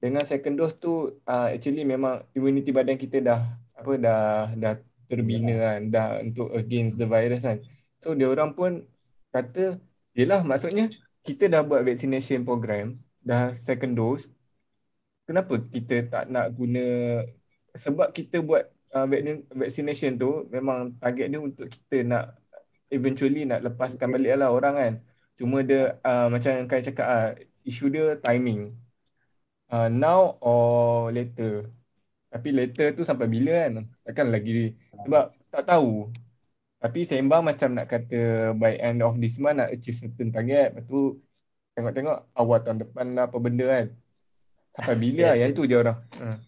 dengan 0.00 0.24
second 0.24 0.56
dose 0.58 0.74
tu 0.80 1.20
uh, 1.28 1.48
actually 1.52 1.84
memang 1.84 2.24
immunity 2.32 2.72
badan 2.72 2.96
kita 2.96 3.20
dah 3.22 3.40
apa 3.76 3.92
dah 4.00 4.50
dah 4.56 4.74
terbina 5.06 5.52
kan 5.52 5.80
dah 5.92 6.06
untuk 6.24 6.48
against 6.56 6.96
the 6.96 7.06
virus 7.06 7.44
kan. 7.44 7.60
So 8.00 8.16
dia 8.16 8.26
orang 8.32 8.56
pun 8.56 8.88
kata 9.30 9.78
yelah 10.16 10.40
maksudnya 10.42 10.88
kita 11.22 11.46
dah 11.46 11.62
buat 11.62 11.86
vaccination 11.86 12.42
program 12.42 12.98
dah 13.22 13.54
second 13.54 13.94
dose 13.94 14.26
kenapa 15.26 15.54
kita 15.74 15.94
tak 16.12 16.24
nak 16.32 16.52
guna 16.54 16.84
sebab 17.76 18.12
kita 18.12 18.42
buat 18.44 18.68
uh, 18.92 19.06
vaccination 19.56 20.20
tu 20.20 20.46
memang 20.52 20.92
target 21.00 21.26
dia 21.32 21.40
untuk 21.40 21.66
kita 21.72 22.04
nak 22.04 22.24
eventually 22.92 23.48
nak 23.48 23.64
lepaskan 23.64 24.12
balik 24.12 24.36
lah 24.36 24.52
orang 24.52 24.74
kan. 24.76 24.92
Cuma 25.40 25.64
dia 25.64 25.96
uh, 26.04 26.28
macam 26.28 26.68
Kai 26.68 26.84
cakap 26.84 27.06
uh, 27.08 27.30
isu 27.64 27.88
dia 27.88 28.20
timing. 28.20 28.76
Uh, 29.72 29.88
now 29.88 30.36
or 30.44 31.08
later. 31.08 31.72
Tapi 32.28 32.48
later 32.52 32.92
tu 32.92 33.02
sampai 33.04 33.28
bila 33.28 33.64
kan? 33.64 33.88
Takkan 34.04 34.28
lagi 34.28 34.76
sebab 35.04 35.32
tak 35.48 35.64
tahu. 35.68 36.12
Tapi 36.82 37.06
sembang 37.06 37.42
macam 37.46 37.78
nak 37.78 37.86
kata 37.88 38.52
by 38.58 38.74
end 38.76 39.00
of 39.06 39.16
this 39.22 39.38
month 39.40 39.56
nak 39.60 39.72
achieve 39.72 39.96
certain 39.96 40.28
target. 40.34 40.76
Lepas 40.76 40.84
tu 40.90 41.00
tengok-tengok 41.72 42.18
awal 42.36 42.58
tahun 42.60 42.78
depan 42.84 43.06
lah 43.16 43.24
apa 43.30 43.36
benda 43.40 43.64
kan. 43.64 43.86
Sampai 44.72 44.96
bila 44.98 45.32
lah 45.32 45.36
yang 45.36 45.52
tu 45.52 45.68
je 45.68 45.76
orang. 45.76 46.00
Uh. 46.16 46.38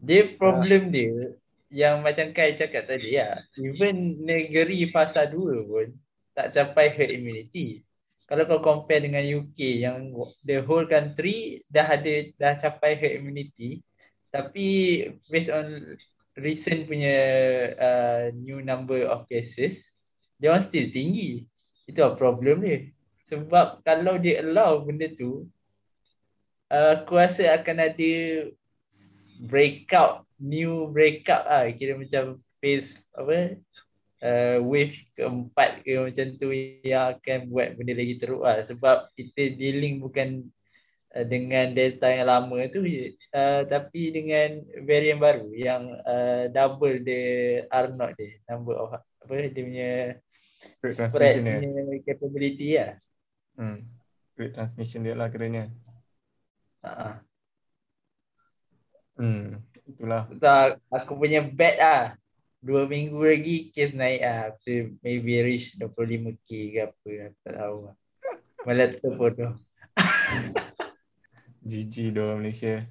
Dia 0.00 0.34
problem 0.34 0.88
uh. 0.88 0.90
dia 0.90 1.12
yang 1.70 2.02
macam 2.02 2.34
Kai 2.34 2.58
cakap 2.58 2.90
tadi 2.90 3.14
ya. 3.14 3.38
Even 3.58 4.22
negeri 4.26 4.90
fasa 4.90 5.26
2 5.30 5.70
pun 5.70 5.94
tak 6.34 6.50
capai 6.50 6.90
herd 6.90 7.14
immunity. 7.14 7.86
Kalau 8.26 8.46
kau 8.46 8.62
compare 8.62 9.02
dengan 9.02 9.22
UK 9.26 9.82
yang 9.82 10.14
the 10.46 10.62
whole 10.62 10.86
country 10.86 11.66
dah 11.66 11.98
ada 11.98 12.30
dah 12.38 12.54
capai 12.54 12.94
herd 12.94 13.18
immunity, 13.22 13.82
tapi 14.30 15.02
based 15.26 15.50
on 15.50 15.98
recent 16.38 16.86
punya 16.86 17.16
uh, 17.74 18.24
new 18.34 18.62
number 18.62 19.02
of 19.06 19.26
cases 19.26 19.98
dia 20.40 20.54
orang 20.54 20.64
still 20.64 20.88
tinggi 20.88 21.44
itu 21.84 22.00
problem 22.16 22.64
dia 22.64 22.88
sebab 23.28 23.84
kalau 23.84 24.16
dia 24.16 24.42
allow 24.42 24.80
benda 24.82 25.10
tu 25.12 25.46
aku 26.70 27.18
rasa 27.18 27.58
akan 27.58 27.76
ada 27.90 28.12
breakout 29.42 30.24
new 30.38 30.88
breakout 30.88 31.44
ah 31.50 31.66
kira 31.74 31.98
macam 31.98 32.38
phase 32.62 33.04
apa 33.12 33.58
uh, 34.22 34.58
wave 34.62 34.96
keempat 35.18 35.82
ke 35.82 35.98
macam 35.98 36.26
tu 36.38 36.54
yang 36.86 37.18
akan 37.18 37.50
buat 37.50 37.74
benda 37.74 37.92
lagi 37.98 38.14
teruk 38.16 38.46
lah 38.46 38.62
sebab 38.62 39.10
kita 39.18 39.58
dealing 39.58 39.98
bukan 39.98 40.46
Uh, 41.10 41.26
dengan 41.26 41.74
delta 41.74 42.06
yang 42.06 42.30
lama 42.30 42.70
tu 42.70 42.86
uh, 42.86 43.66
tapi 43.66 44.14
dengan 44.14 44.62
varian 44.86 45.18
baru 45.18 45.50
yang 45.50 45.98
uh, 46.06 46.46
double 46.54 47.02
the 47.02 47.22
R 47.66 47.90
naught 47.90 48.14
dia 48.14 48.38
number 48.46 48.78
of 48.78 48.94
apa 48.94 49.50
dia 49.50 49.62
punya 49.66 49.92
spread 50.86 51.42
punya 51.42 51.98
capability 52.06 52.78
lah. 52.78 52.94
Hmm. 53.58 53.82
Great 54.38 54.54
transmission 54.54 55.02
dia 55.02 55.18
lah 55.18 55.26
kiranya. 55.34 55.66
Uh-huh. 56.80 57.14
Hmm, 59.20 59.60
itulah. 59.84 60.24
Tak, 60.40 60.80
aku 60.88 61.12
punya 61.20 61.44
bet 61.44 61.76
ah. 61.80 62.16
Dua 62.60 62.84
minggu 62.84 63.20
lagi 63.20 63.72
case 63.72 63.96
naik 63.96 64.20
ah. 64.24 64.52
So 64.56 64.92
maybe 65.04 65.40
reach 65.44 65.76
25k 65.76 66.48
ke 66.48 66.80
apa. 66.88 67.08
Aku 67.32 67.38
tak 67.44 67.54
tahu 67.56 67.76
lah. 67.88 67.96
Malah 68.64 68.86
tu 68.96 69.08
bodoh. 69.12 69.52
GG 71.70 72.16
doang 72.16 72.40
Malaysia. 72.40 72.84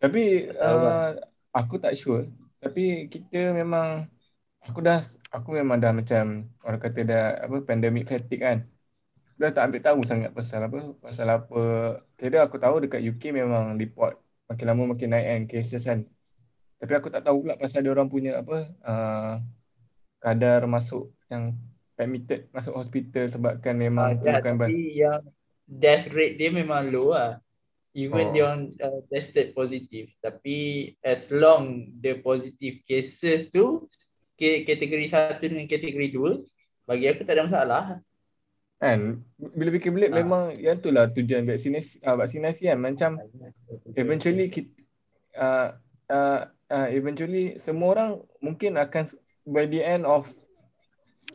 Tapi 0.00 0.48
uh, 0.56 1.16
aku 1.52 1.80
tak 1.80 1.96
sure. 1.96 2.28
Tapi 2.60 3.08
kita 3.08 3.52
memang 3.52 4.08
aku 4.64 4.80
dah 4.80 5.00
aku 5.28 5.60
memang 5.60 5.76
dah 5.80 5.92
macam 5.92 6.48
orang 6.64 6.80
kata 6.80 7.00
dah 7.04 7.24
apa 7.44 7.56
pandemic 7.64 8.08
fatigue 8.08 8.40
kan. 8.40 8.58
Dah 9.34 9.50
tak 9.50 9.70
ambil 9.70 9.82
tahu 9.82 10.00
sangat 10.06 10.30
pasal 10.30 10.66
apa 10.66 10.94
pasal 11.02 11.26
apa. 11.26 11.62
Kira 12.14 12.46
aku 12.46 12.56
tahu 12.58 12.86
dekat 12.86 13.02
UK 13.02 13.34
memang 13.34 13.74
report 13.74 14.18
makin 14.46 14.66
lama 14.68 14.94
makin 14.94 15.10
naik 15.10 15.26
kan 15.26 15.42
cases 15.50 15.82
kan. 15.82 16.00
Tapi 16.78 16.92
aku 16.94 17.08
tak 17.10 17.26
tahu 17.26 17.46
pula 17.46 17.58
pasal 17.58 17.82
dia 17.82 17.90
orang 17.90 18.10
punya 18.12 18.38
apa 18.38 18.68
uh, 18.84 19.32
kadar 20.22 20.64
masuk 20.70 21.10
yang 21.28 21.56
permitted 21.94 22.50
masuk 22.50 22.74
hospital 22.74 23.30
sebabkan 23.30 23.78
memang 23.78 24.18
uh, 24.18 24.26
ya, 24.26 24.42
tapi 24.42 24.98
yang 24.98 25.22
death 25.64 26.10
rate 26.10 26.36
dia 26.36 26.50
memang 26.50 26.90
low 26.90 27.14
lah 27.14 27.38
even 27.94 28.30
oh. 28.30 28.32
dia 28.34 28.42
orang 28.50 28.74
uh, 28.82 29.00
tested 29.08 29.54
positif 29.54 30.10
tapi 30.18 30.90
as 31.06 31.30
long 31.30 31.94
the 32.02 32.18
positive 32.20 32.82
cases 32.82 33.48
tu 33.54 33.86
kategori 34.34 35.06
satu 35.08 35.46
dengan 35.46 35.70
kategori 35.70 36.08
dua 36.10 36.42
bagi 36.84 37.06
aku 37.06 37.22
tak 37.22 37.38
ada 37.38 37.46
masalah 37.46 37.84
kan? 38.84 39.00
Bila 39.40 39.68
fikir 39.72 39.90
belik 39.90 40.12
ha. 40.12 40.20
memang 40.20 40.42
yang 40.60 40.76
tu 40.84 40.92
lah 40.92 41.08
tujuan 41.08 41.48
vaksinasi 41.48 42.04
uh, 42.04 42.16
vaksinasi 42.20 42.68
kan? 42.68 42.78
Macam 42.78 43.10
eventually 43.96 44.52
kita 44.52 44.68
uh, 45.40 45.68
uh, 46.12 46.40
uh, 46.68 46.88
eventually 46.92 47.56
semua 47.56 47.96
orang 47.96 48.10
mungkin 48.44 48.76
akan 48.76 49.08
by 49.48 49.64
the 49.64 49.80
end 49.80 50.04
of 50.04 50.28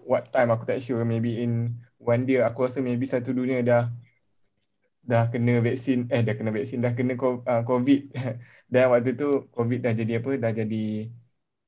what 0.05 0.29
time 0.29 0.53
aku 0.53 0.69
tak 0.69 0.79
sure. 0.85 1.01
Maybe 1.01 1.41
in 1.41 1.73
one 1.97 2.29
day 2.29 2.39
aku 2.45 2.69
rasa 2.69 2.79
maybe 2.85 3.09
satu 3.09 3.33
dunia 3.33 3.65
dah 3.65 3.89
dah 5.09 5.25
kena 5.33 5.57
vaksin 5.65 6.05
eh 6.13 6.21
dah 6.21 6.37
kena 6.37 6.53
vaksin 6.53 6.85
dah 6.85 6.93
kena 6.93 7.17
covid. 7.65 8.13
Dan 8.71 8.93
waktu 8.93 9.17
tu 9.17 9.49
covid 9.49 9.81
dah 9.81 9.97
jadi 9.97 10.21
apa? 10.21 10.37
Dah 10.37 10.53
jadi 10.53 11.09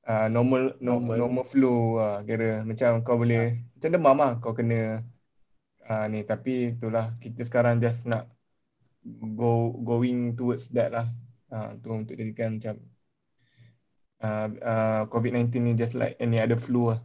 uh, 0.06 0.26
normal, 0.30 0.78
normal. 0.78 1.16
normal 1.18 1.44
flu 1.46 1.98
uh, 1.98 2.22
kira 2.22 2.62
macam 2.62 3.02
kau 3.02 3.18
boleh 3.18 3.38
ha. 3.38 3.48
macam 3.78 3.90
demam 3.90 4.16
lah 4.18 4.32
kau 4.38 4.54
kena 4.54 5.02
uh, 5.88 6.06
ni 6.10 6.22
tapi 6.26 6.76
itulah 6.76 7.14
kita 7.18 7.46
sekarang 7.46 7.78
just 7.82 8.04
nak 8.06 8.28
go 9.34 9.74
going 9.82 10.34
towards 10.38 10.70
that 10.70 10.94
lah 10.94 11.06
uh, 11.50 11.74
tu 11.82 11.90
untuk 11.90 12.14
jadikan 12.14 12.58
macam 12.58 12.76
uh, 14.22 14.48
uh, 14.62 15.02
covid-19 15.10 15.50
ni 15.62 15.72
just 15.74 15.98
like 15.98 16.14
any 16.22 16.38
other 16.38 16.58
flu 16.58 16.94
lah 16.94 17.00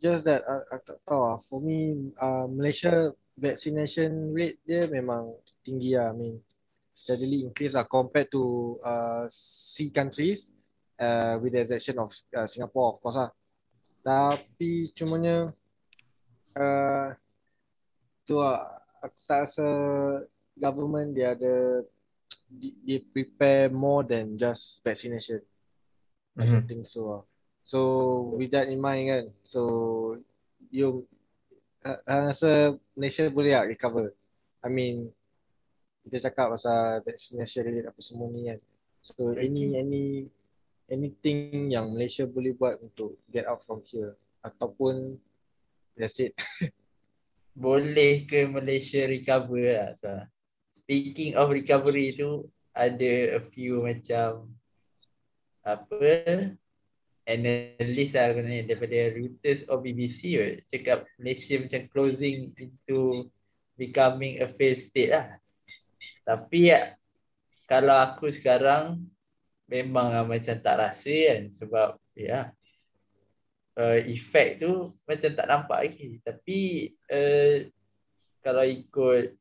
just 0.00 0.24
that 0.24 0.42
uh, 0.48 0.64
aku 0.72 0.94
tak 0.94 0.98
tahu 1.04 1.20
lah 1.20 1.38
for 1.46 1.58
me 1.60 2.10
uh, 2.16 2.48
Malaysia 2.48 3.12
vaccination 3.36 4.32
rate 4.34 4.60
dia 4.66 4.84
memang 4.88 5.32
tinggi 5.64 5.96
lah. 5.96 6.12
I 6.12 6.16
mean, 6.16 6.34
steadily 6.92 7.46
increase 7.46 7.74
lah 7.74 7.88
compared 7.88 8.28
to 8.34 8.76
uh, 8.84 9.24
C 9.32 9.88
countries 9.88 10.52
uh, 11.00 11.40
with 11.40 11.56
the 11.56 11.64
exception 11.64 11.96
of 12.02 12.12
uh, 12.36 12.46
Singapore 12.46 12.94
of 12.94 12.96
course 13.00 13.18
lah. 13.18 13.30
Tapi 14.02 14.90
cumanya 14.98 15.54
uh, 16.58 17.14
tu 18.26 18.38
lah, 18.38 18.82
aku 19.02 19.18
tak 19.26 19.38
rasa 19.46 19.66
government 20.54 21.10
dia 21.16 21.34
ada 21.34 21.82
dia 22.84 23.00
prepare 23.00 23.72
more 23.72 24.04
than 24.04 24.36
just 24.36 24.84
vaccination. 24.84 25.40
Mm-hmm. 26.36 26.40
I 26.40 26.44
don't 26.46 26.68
think 26.68 26.84
so 26.84 27.00
lah. 27.08 27.22
So 27.62 27.78
with 28.36 28.52
that 28.52 28.68
in 28.68 28.82
mind 28.82 29.04
kan, 29.08 29.24
so 29.46 29.60
you 30.68 31.06
uh, 31.86 32.00
rasa 32.06 32.76
Malaysia 32.98 33.30
boleh 33.30 33.54
tak 33.54 33.68
recover? 33.70 34.06
I 34.62 34.68
mean, 34.70 35.10
kita 36.06 36.30
cakap 36.30 36.54
pasal 36.54 37.02
vaccination 37.06 37.66
rate 37.66 37.88
apa 37.88 38.00
semua 38.02 38.30
ni 38.30 38.50
kan. 38.50 38.58
So 39.02 39.34
any 39.34 39.74
any 39.78 40.04
anything 40.90 41.70
yang 41.70 41.90
Malaysia 41.94 42.26
boleh 42.26 42.54
buat 42.54 42.78
untuk 42.82 43.18
get 43.30 43.46
out 43.46 43.62
from 43.66 43.82
here 43.86 44.14
ataupun 44.42 45.18
that's 45.94 46.18
it. 46.18 46.34
boleh 47.52 48.24
ke 48.24 48.48
Malaysia 48.48 49.04
recover 49.04 49.64
lah 49.76 49.90
tu. 50.00 50.16
Speaking 50.82 51.36
of 51.36 51.52
recovery 51.52 52.16
tu 52.16 52.48
ada 52.72 53.36
a 53.36 53.40
few 53.40 53.84
macam 53.84 54.48
apa 55.62 56.10
analyst 57.28 58.18
lah 58.18 58.34
sebenarnya 58.34 58.66
daripada 58.66 59.14
Reuters 59.14 59.68
or 59.70 59.78
BBC 59.78 60.20
right? 60.40 60.58
cakap 60.66 61.06
Malaysia 61.20 61.60
macam 61.62 61.82
closing 61.92 62.50
into 62.58 63.30
becoming 63.78 64.42
a 64.42 64.48
failed 64.50 64.80
state 64.80 65.14
lah. 65.14 65.38
Tapi 66.26 66.74
ya, 66.74 66.94
kalau 67.70 67.94
aku 67.94 68.30
sekarang 68.30 69.06
memang 69.70 70.12
lah 70.12 70.24
macam 70.26 70.56
tak 70.58 70.76
rasa 70.78 71.14
kan 71.14 71.42
sebab 71.50 71.88
ya. 72.18 72.50
Uh, 73.72 74.04
efek 74.04 74.60
tu 74.60 74.92
macam 75.08 75.30
tak 75.32 75.48
nampak 75.48 75.78
lagi. 75.88 76.20
Tapi 76.20 76.92
uh, 77.08 77.64
kalau 78.44 78.64
ikut 78.68 79.32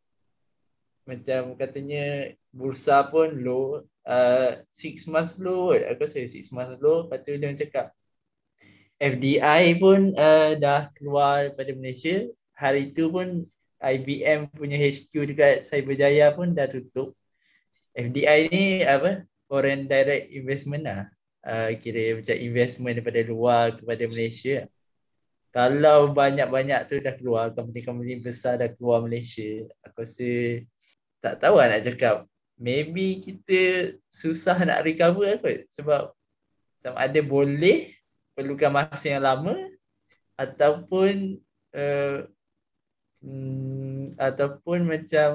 macam 1.03 1.57
katanya 1.59 2.31
bursa 2.55 3.11
pun 3.11 3.43
low, 3.43 3.83
uh, 4.07 4.61
six 4.71 5.03
months 5.09 5.35
low, 5.41 5.75
aku 5.75 6.07
rasa 6.07 6.23
six 6.29 6.53
months 6.55 6.79
low. 6.79 7.07
Lepas 7.07 7.19
tu 7.27 7.35
dia 7.35 7.51
cakap 7.59 7.91
FDI 9.01 9.81
pun 9.81 10.13
uh, 10.13 10.53
dah 10.55 10.93
keluar 10.93 11.49
daripada 11.49 11.71
Malaysia. 11.73 12.29
Hari 12.53 12.93
tu 12.93 13.09
pun 13.09 13.43
IBM 13.81 14.53
punya 14.53 14.77
HQ 14.77 15.33
dekat 15.33 15.65
Cyberjaya 15.65 16.29
pun 16.37 16.53
dah 16.53 16.69
tutup. 16.69 17.17
FDI 17.97 18.39
ni 18.53 18.63
apa? 18.85 19.25
Foreign 19.49 19.89
Direct 19.89 20.29
Investment 20.31 20.85
lah. 20.85 21.09
Uh, 21.41 21.73
kira 21.81 22.21
macam 22.21 22.37
investment 22.37 23.01
daripada 23.01 23.21
luar 23.25 23.73
kepada 23.73 24.03
Malaysia. 24.05 24.69
Kalau 25.51 26.13
banyak-banyak 26.13 26.79
tu 26.87 27.01
dah 27.01 27.17
keluar, 27.17 27.51
company-company 27.51 28.21
besar 28.21 28.61
dah 28.61 28.69
keluar 28.71 29.03
Malaysia, 29.03 29.67
aku 29.83 30.05
rasa 30.05 30.31
tak 31.19 31.43
tahu 31.43 31.59
lah 31.59 31.67
nak 31.67 31.83
cakap. 31.83 32.15
Maybe 32.61 33.19
kita 33.19 33.91
susah 34.05 34.61
nak 34.63 34.85
recover 34.85 35.41
kot. 35.41 35.65
Sebab 35.73 36.13
sama 36.81 36.97
ada 37.09 37.19
boleh 37.25 37.93
perlukan 38.33 38.73
masa 38.73 39.17
yang 39.17 39.25
lama 39.25 39.53
ataupun 40.37 41.37
uh, 41.77 42.25
hmm, 43.21 44.17
ataupun 44.17 44.87
macam 44.89 45.29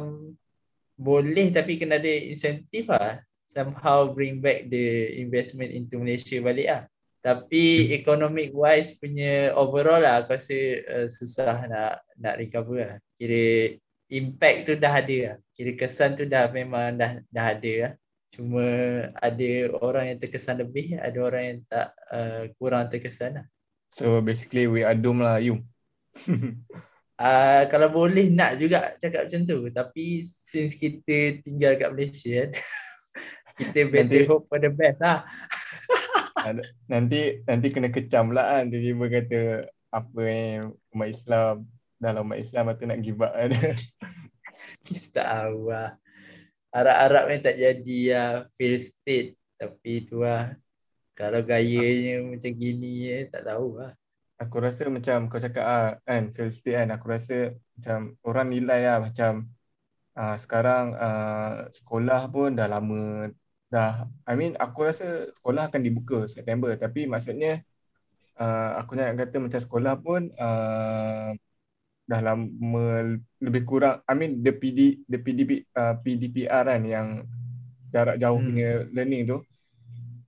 boleh 0.96 1.52
tapi 1.52 1.76
kena 1.76 2.00
ada 2.00 2.08
insentif 2.08 2.88
lah 2.88 3.20
somehow 3.47 4.11
bring 4.11 4.43
back 4.43 4.67
the 4.69 5.17
investment 5.17 5.71
into 5.71 6.03
Malaysia 6.03 6.43
balik 6.43 6.69
lah 6.69 6.83
tapi 7.23 7.91
economic 7.91 8.55
wise 8.55 8.95
punya 8.99 9.55
overall 9.55 10.03
lah 10.03 10.23
aku 10.23 10.38
rasa 10.38 10.59
uh, 10.87 11.07
susah 11.07 11.67
nak 11.67 11.93
nak 12.19 12.35
recover 12.38 12.79
lah 12.83 12.99
kira 13.17 13.75
impact 14.11 14.59
tu 14.69 14.75
dah 14.79 14.93
ada 15.00 15.17
lah 15.23 15.37
kira 15.55 15.71
kesan 15.75 16.15
tu 16.19 16.29
dah 16.29 16.50
memang 16.50 16.95
dah 16.99 17.23
dah 17.33 17.47
ada 17.55 17.75
lah 17.81 17.93
Cuma 18.37 18.61
ada 19.17 19.50
orang 19.81 20.12
yang 20.12 20.19
terkesan 20.21 20.61
lebih, 20.61 21.00
ada 21.00 21.19
orang 21.25 21.43
yang 21.49 21.59
tak 21.73 21.88
uh, 22.12 22.45
kurang 22.61 22.93
terkesan 22.93 23.41
lah. 23.41 23.47
So 23.97 24.21
basically 24.21 24.69
we 24.69 24.85
are 24.85 24.93
doomed 24.93 25.25
lah 25.25 25.41
you. 25.41 25.65
uh, 27.17 27.65
kalau 27.73 27.88
boleh 27.88 28.29
nak 28.29 28.61
juga 28.61 28.93
cakap 29.00 29.25
macam 29.25 29.41
tu. 29.49 29.73
Tapi 29.73 30.21
since 30.29 30.76
kita 30.76 31.41
tinggal 31.41 31.81
kat 31.81 31.88
Malaysia 31.97 32.45
kan, 32.45 32.50
kita 33.56 33.88
better 33.88 34.25
nanti, 34.25 34.28
hope 34.28 34.46
for 34.46 34.60
the 34.60 34.70
best 34.70 35.00
lah. 35.00 35.25
nanti 36.92 37.40
nanti 37.48 37.66
kena 37.72 37.88
kecam 37.88 38.30
lah 38.36 38.60
kan. 38.60 38.70
Dia 38.70 38.92
kata 38.94 39.40
apa 39.90 40.20
yang 40.25 40.76
umat 40.92 41.08
Islam 41.08 41.54
dalam 41.96 42.28
umat 42.28 42.38
Islam 42.38 42.68
atau 42.68 42.84
nak 42.84 43.00
give 43.00 43.20
up 43.25 43.32
kan. 43.32 43.50
Kita 44.86 45.25
tahu 45.25 45.72
lah 45.72 45.96
harap-harap 46.76 47.25
yang 47.32 47.40
tak 47.40 47.56
jadi 47.56 47.98
ya 48.04 48.20
uh, 48.20 48.34
fail 48.52 48.76
state 48.76 49.40
tapi 49.56 50.04
tu 50.04 50.20
lah 50.20 50.52
kalau 51.16 51.40
gayanya 51.40 52.20
ah. 52.20 52.28
macam 52.28 52.52
gini 52.52 53.08
eh, 53.08 53.25
tak 53.32 53.48
tahu 53.48 53.80
lah 53.80 53.96
aku 54.36 54.56
rasa 54.60 54.84
macam 54.92 55.32
kau 55.32 55.40
cakap 55.40 55.64
ah 55.64 55.88
kan 56.04 56.28
fail 56.36 56.52
state 56.52 56.76
kan 56.76 56.92
aku 56.92 57.06
rasa 57.08 57.56
macam 57.80 58.20
orang 58.28 58.52
nilai 58.52 58.80
lah 58.84 58.98
macam 59.08 59.48
uh, 60.20 60.36
sekarang 60.36 60.92
uh, 61.00 61.72
sekolah 61.72 62.28
pun 62.28 62.52
dah 62.52 62.68
lama 62.68 63.32
dah 63.76 64.09
I 64.25 64.35
mean 64.40 64.56
aku 64.56 64.88
rasa 64.88 65.28
sekolah 65.37 65.68
akan 65.68 65.85
dibuka 65.85 66.25
September 66.25 66.73
tapi 66.80 67.04
maksudnya 67.04 67.61
uh, 68.40 68.80
aku 68.80 68.97
nak 68.97 69.21
kata 69.21 69.37
macam 69.37 69.61
sekolah 69.61 69.95
pun 70.00 70.33
uh, 70.33 71.37
dah 72.06 72.21
lama 72.25 73.18
lebih 73.45 73.62
kurang 73.68 74.00
I 74.09 74.16
mean 74.16 74.40
the 74.40 74.56
PD 74.56 75.04
the 75.04 75.21
PDP 75.21 75.68
uh, 75.76 76.00
PDPR 76.00 76.64
kan 76.73 76.83
yang 76.88 77.09
jarak 77.93 78.17
jauh 78.17 78.41
hmm. 78.41 78.47
punya 78.49 78.71
learning 78.97 79.23
tu 79.28 79.39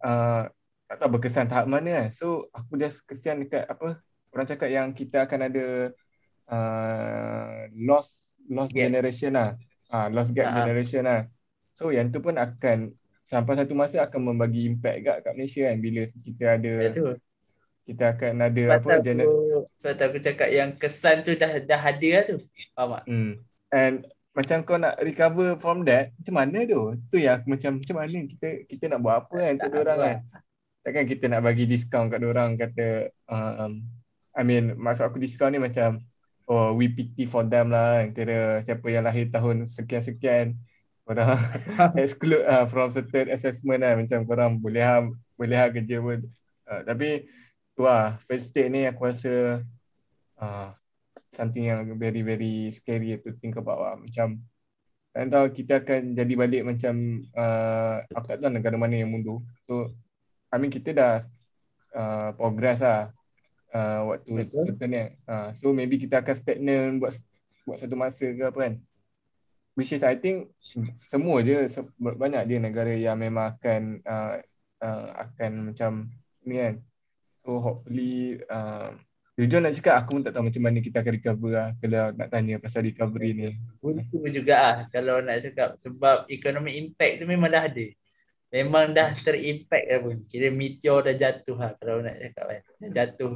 uh, 0.04 0.44
tak 0.88 0.96
tahu 1.00 1.16
berkesan 1.16 1.48
tahap 1.48 1.64
mana 1.72 2.04
kan 2.04 2.08
so 2.12 2.52
aku 2.52 2.76
just 2.76 3.00
kesian 3.08 3.40
dekat 3.48 3.64
apa 3.64 3.96
orang 4.36 4.46
cakap 4.48 4.68
yang 4.68 4.92
kita 4.92 5.24
akan 5.24 5.40
ada 5.48 5.66
uh, 6.52 7.64
lost 7.80 8.12
lost 8.52 8.76
gap. 8.76 8.92
generation 8.92 9.32
lah 9.40 9.56
uh, 9.88 10.12
lost 10.12 10.36
gap 10.36 10.52
uh-huh. 10.52 10.68
generation 10.68 11.08
lah 11.08 11.24
so 11.78 11.88
yang 11.94 12.12
tu 12.12 12.20
pun 12.20 12.36
akan 12.36 12.92
sampai 13.28 13.54
satu 13.60 13.76
masa 13.76 14.08
akan 14.08 14.32
membagi 14.32 14.64
impact 14.64 14.98
kat 15.04 15.16
kat 15.20 15.32
Malaysia 15.36 15.62
kan? 15.68 15.78
Bila 15.78 16.02
kita 16.16 16.44
ada 16.56 16.72
Betul. 16.88 17.14
kita 17.84 18.04
akan 18.16 18.32
ada 18.40 18.62
sebab 18.64 18.80
apa 18.80 18.92
jenis 19.04 19.28
sebab 19.80 19.92
tu 19.92 20.04
aku 20.08 20.18
cakap 20.24 20.48
yang 20.48 20.70
kesan 20.80 21.16
tu 21.22 21.32
dah 21.36 21.52
dah 21.60 21.80
ada 21.80 22.08
lah 22.08 22.24
tu. 22.24 22.36
Faham 22.72 22.90
tak? 22.96 23.04
Hmm. 23.04 23.32
and 23.68 23.96
macam 24.32 24.62
kau 24.62 24.78
nak 24.78 24.96
recover 25.02 25.58
from 25.58 25.84
that 25.84 26.16
macam 26.16 26.34
mana 26.40 26.58
tu? 26.64 26.96
Tu 27.12 27.28
yang 27.28 27.42
aku 27.42 27.52
macam 27.52 27.70
macam 27.76 27.96
mana 28.00 28.18
kita 28.24 28.48
kita 28.64 28.84
nak 28.88 29.00
buat 29.04 29.14
apa 29.26 29.36
kan 29.36 29.52
untuk 29.60 29.72
orang 29.84 29.98
kan? 30.00 30.18
Takkan 30.88 31.04
kita 31.04 31.24
nak 31.28 31.40
bagi 31.44 31.64
diskaun 31.68 32.08
kat 32.08 32.22
orang 32.24 32.56
kata 32.56 33.12
um, 33.28 33.84
I 34.32 34.42
mean 34.46 34.78
maksud 34.80 35.04
aku 35.04 35.20
diskaun 35.20 35.52
ni 35.52 35.60
macam 35.60 36.00
oh 36.48 36.72
we 36.72 36.88
pity 36.88 37.28
for 37.28 37.44
them 37.44 37.68
lah 37.74 38.00
kan? 38.00 38.16
Kira 38.16 38.64
siapa 38.64 38.86
yang 38.88 39.04
lahir 39.04 39.28
tahun 39.28 39.68
sekian-sekian 39.68 40.56
orang 41.08 41.40
exclude 42.04 42.44
uh, 42.44 42.68
from 42.68 42.92
certain 42.92 43.32
assessment 43.32 43.80
lah. 43.80 43.96
Macam 43.96 44.28
korang 44.28 44.60
boleh 44.60 44.84
ha, 44.84 45.02
boleh 45.40 45.56
ha 45.56 45.72
kerja 45.72 45.96
pun. 45.98 46.20
Uh, 46.68 46.80
tapi 46.84 47.24
tu 47.72 47.88
lah 47.88 48.20
first 48.28 48.52
state 48.52 48.68
ni 48.68 48.84
aku 48.84 49.08
rasa 49.08 49.64
uh, 50.36 50.68
something 51.32 51.64
yang 51.66 51.88
very 51.96 52.20
very 52.20 52.68
scary 52.74 53.16
to 53.18 53.32
think 53.40 53.56
about 53.56 53.80
lah. 53.80 53.94
macam 53.96 54.42
tak 55.16 55.34
tahu 55.34 55.46
kita 55.50 55.82
akan 55.82 56.14
jadi 56.14 56.34
balik 56.38 56.62
macam 56.62 57.24
uh, 57.34 58.06
aku 58.14 58.26
tak 58.28 58.38
tahu 58.38 58.52
negara 58.54 58.76
mana 58.78 59.02
yang 59.02 59.10
mundur. 59.10 59.42
So 59.66 59.90
I 60.52 60.60
mean 60.62 60.70
kita 60.70 60.94
dah 60.94 61.14
uh, 61.96 62.30
progress 62.36 62.78
lah 62.84 63.10
uh, 63.74 64.00
waktu 64.14 64.46
certain 64.46 64.90
ni 64.92 65.02
uh, 65.28 65.50
so 65.56 65.72
maybe 65.72 66.00
kita 66.00 66.20
akan 66.22 66.34
stagnan 66.36 67.00
buat 67.00 67.16
buat 67.68 67.78
satu 67.84 67.96
masa 67.96 68.24
ke 68.32 68.42
apa 68.44 68.58
kan 68.58 68.74
which 69.78 69.94
is 69.94 70.02
I 70.02 70.18
think 70.18 70.50
semua 71.06 71.38
je 71.46 71.70
banyak 72.02 72.42
dia 72.50 72.58
negara 72.58 72.90
yang 72.90 73.22
memang 73.22 73.54
akan 73.54 74.02
uh, 74.02 74.42
uh, 74.82 75.06
akan 75.22 75.70
macam 75.70 76.10
ni 76.42 76.58
kan. 76.58 76.74
So 77.46 77.62
hopefully 77.62 78.42
uh, 78.50 78.98
Jujur 79.38 79.62
nak 79.62 79.70
cakap 79.70 80.02
aku 80.02 80.18
pun 80.18 80.22
tak 80.26 80.34
tahu 80.34 80.50
macam 80.50 80.62
mana 80.66 80.82
kita 80.82 80.98
akan 80.98 81.14
recover 81.14 81.50
lah 81.54 81.68
Kalau 81.78 82.10
nak 82.10 82.28
tanya 82.34 82.58
pasal 82.58 82.82
recovery 82.82 83.30
ni. 83.38 83.48
Untung 83.78 84.26
juga 84.34 84.58
lah 84.58 84.76
kalau 84.90 85.22
nak 85.22 85.38
cakap 85.38 85.78
Sebab 85.78 86.26
economic 86.26 86.74
impact 86.74 87.22
tu 87.22 87.24
memang 87.30 87.46
dah 87.46 87.70
ada. 87.70 87.86
Memang 88.50 88.90
dah 88.90 89.14
terimpact 89.14 89.86
lah 89.86 89.98
pun 90.02 90.26
Kira 90.26 90.50
meteor 90.50 91.06
dah 91.06 91.14
jatuh 91.14 91.54
lah 91.54 91.70
kalau 91.78 92.02
nak 92.02 92.18
cakap 92.18 92.44
kan. 92.50 92.62
Dah 92.82 92.90
jatuh 92.90 93.32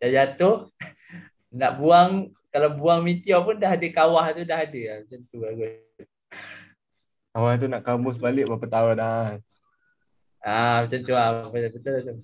Dah 0.00 0.10
jatuh 0.16 0.56
Nak 1.60 1.72
buang 1.76 2.32
Kalau 2.54 2.70
buang 2.78 3.02
meteor 3.02 3.42
pun 3.42 3.58
dah 3.58 3.74
ada 3.74 3.88
kawah 3.90 4.30
tu 4.30 4.46
dah 4.46 4.62
ada 4.62 4.80
lah 4.86 4.96
Macam 5.02 5.20
tu 5.26 5.38
lah 5.42 5.52
Kawah 7.34 7.52
tu 7.58 7.66
nak 7.66 7.82
kamus 7.82 8.22
balik 8.22 8.46
berapa 8.46 8.66
tahun 8.70 8.94
dah. 8.94 9.26
Ah 10.38 10.86
macam 10.86 11.00
tu 11.02 11.12
lah. 11.18 11.50
Betul-betul 11.50 12.22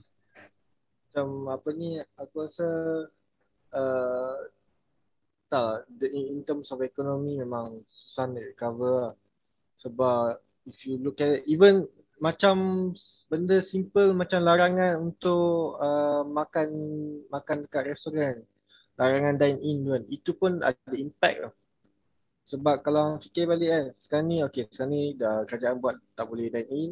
macam 1.10 1.50
apa 1.50 1.68
ni 1.74 1.98
aku 2.14 2.46
rasa 2.46 2.68
uh, 3.74 4.38
tak 5.50 5.90
the, 5.98 6.06
in 6.06 6.46
terms 6.46 6.70
of 6.70 6.78
economy 6.86 7.34
memang 7.42 7.82
susah 7.90 8.30
nak 8.30 8.46
recover 8.46 9.10
lah. 9.10 9.14
sebab 9.82 10.38
if 10.70 10.86
you 10.86 11.02
look 11.02 11.18
at 11.18 11.42
it, 11.42 11.50
even 11.50 11.90
macam 12.22 12.88
benda 13.26 13.58
simple 13.58 14.14
macam 14.14 14.46
larangan 14.46 15.02
untuk 15.02 15.82
uh, 15.82 16.22
makan 16.22 16.70
makan 17.26 17.66
dekat 17.66 17.90
restoran 17.90 18.46
larangan 19.00 19.40
dine 19.40 19.60
in 19.64 19.78
kan 19.88 20.02
itu 20.12 20.30
pun 20.36 20.60
ada 20.60 20.92
impact 20.92 21.38
lah. 21.48 21.54
sebab 22.44 22.84
kalau 22.84 23.16
fikir 23.24 23.48
balik 23.48 23.68
kan 23.72 23.84
sekarang 23.96 24.26
ni 24.28 24.36
okay 24.44 24.68
sekarang 24.68 24.92
ni 24.92 25.02
dah 25.16 25.48
kerajaan 25.48 25.80
buat 25.80 25.96
tak 26.12 26.28
boleh 26.28 26.52
dine 26.52 26.68
in 26.68 26.90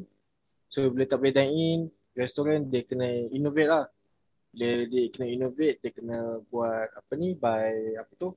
so 0.72 0.88
bila 0.88 1.04
tak 1.04 1.20
boleh 1.20 1.34
dine 1.36 1.52
in 1.52 1.80
restoran 2.16 2.72
dia 2.72 2.88
kena 2.88 3.28
innovate 3.28 3.68
lah 3.68 3.84
dia, 4.52 4.88
dia 4.88 5.12
kena 5.12 5.26
innovate, 5.28 5.76
dia 5.84 5.90
kena 5.92 6.40
buat 6.48 6.88
apa 6.96 7.12
ni 7.14 7.36
by 7.36 8.00
apa 8.00 8.12
tu 8.16 8.32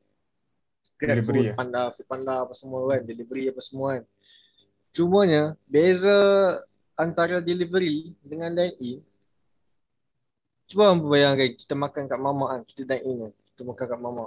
Grab 1.02 1.18
delivery 1.18 1.50
food, 1.50 1.50
ya? 1.50 1.54
panda, 1.58 1.82
food 1.98 2.06
panda 2.06 2.46
apa 2.46 2.54
semua 2.54 2.86
kan, 2.94 3.02
delivery 3.02 3.50
apa 3.50 3.62
semua 3.66 3.88
kan. 3.98 4.04
Cumanya 4.94 5.58
beza 5.66 6.14
antara 6.94 7.42
delivery 7.42 8.14
dengan 8.22 8.54
dine 8.54 8.76
in 8.78 9.00
Cuba 10.70 10.94
bayangkan 10.94 11.58
kita 11.58 11.74
makan 11.74 12.04
kat 12.06 12.20
mama 12.22 12.46
kan, 12.54 12.62
kita 12.70 12.84
dine 12.86 13.02
in 13.02 13.16
kan, 13.26 13.34
kita 13.62 13.70
makan 13.70 13.86
kat 13.86 14.00
mama. 14.02 14.26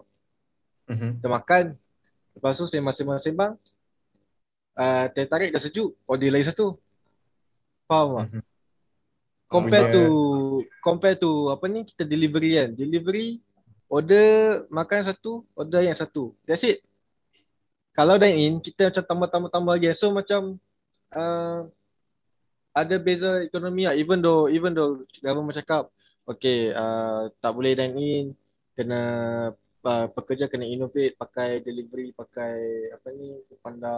Mm-hmm. 0.87 1.11
Kita 1.19 1.27
makan, 1.27 1.65
lepas 2.39 2.55
tu 2.55 2.71
sembang-sembang-sembang, 2.71 3.59
uh, 4.79 5.05
tarik 5.11 5.51
dah 5.51 5.59
sejuk, 5.59 5.99
order 6.07 6.31
lagi 6.31 6.47
satu. 6.47 6.79
Faham 7.91 8.09
tak? 8.15 8.25
Mm-hmm. 8.31 8.43
compare 9.51 9.87
Punya- 9.87 9.95
to 9.95 10.03
compare 10.83 11.17
to 11.19 11.31
apa 11.51 11.67
ni 11.67 11.83
kita 11.83 12.07
delivery 12.07 12.51
kan. 12.59 12.71
Delivery 12.79 13.43
order 13.91 14.63
makan 14.71 15.03
satu, 15.03 15.43
order 15.59 15.83
yang 15.83 15.99
satu. 15.99 16.31
That's 16.47 16.63
it. 16.63 16.83
Kalau 17.95 18.19
dine 18.19 18.39
in 18.39 18.55
kita 18.59 18.91
macam 18.91 19.05
tambah-tambah-tambah 19.07 19.75
lagi. 19.79 19.95
So 19.95 20.11
macam 20.11 20.59
uh, 21.15 21.71
ada 22.75 22.95
beza 22.99 23.43
ekonomi 23.47 23.87
lah. 23.87 23.95
Even 23.95 24.19
though 24.19 24.51
even 24.51 24.75
though 24.75 25.07
government 25.23 25.55
cakap 25.55 25.87
okay 26.27 26.75
uh, 26.75 27.31
tak 27.39 27.55
boleh 27.55 27.79
dine 27.79 27.95
in 27.95 28.27
kena 28.75 29.03
uh, 29.87 30.07
pekerja 30.11 30.51
kena 30.51 30.67
innovate 30.67 31.15
pakai 31.15 31.63
delivery 31.63 32.11
pakai 32.11 32.91
apa 32.91 33.09
ni 33.15 33.39
panda 33.63 33.95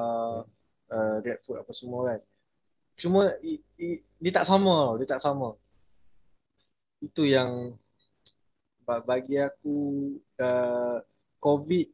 uh, 0.93 1.17
grab 1.25 1.41
food 1.45 1.61
apa 1.61 1.73
semua 1.73 2.01
kan. 2.12 2.21
Cuma 2.97 3.33
i, 3.45 3.61
i, 3.81 4.01
dia 4.21 4.33
tak 4.33 4.49
sama 4.49 4.97
dia 5.01 5.09
tak 5.09 5.23
sama. 5.25 5.57
Itu 7.01 7.25
yang 7.25 7.77
ba- 8.85 9.05
bagi 9.05 9.41
aku 9.41 9.77
uh, 10.41 11.01
covid 11.41 11.89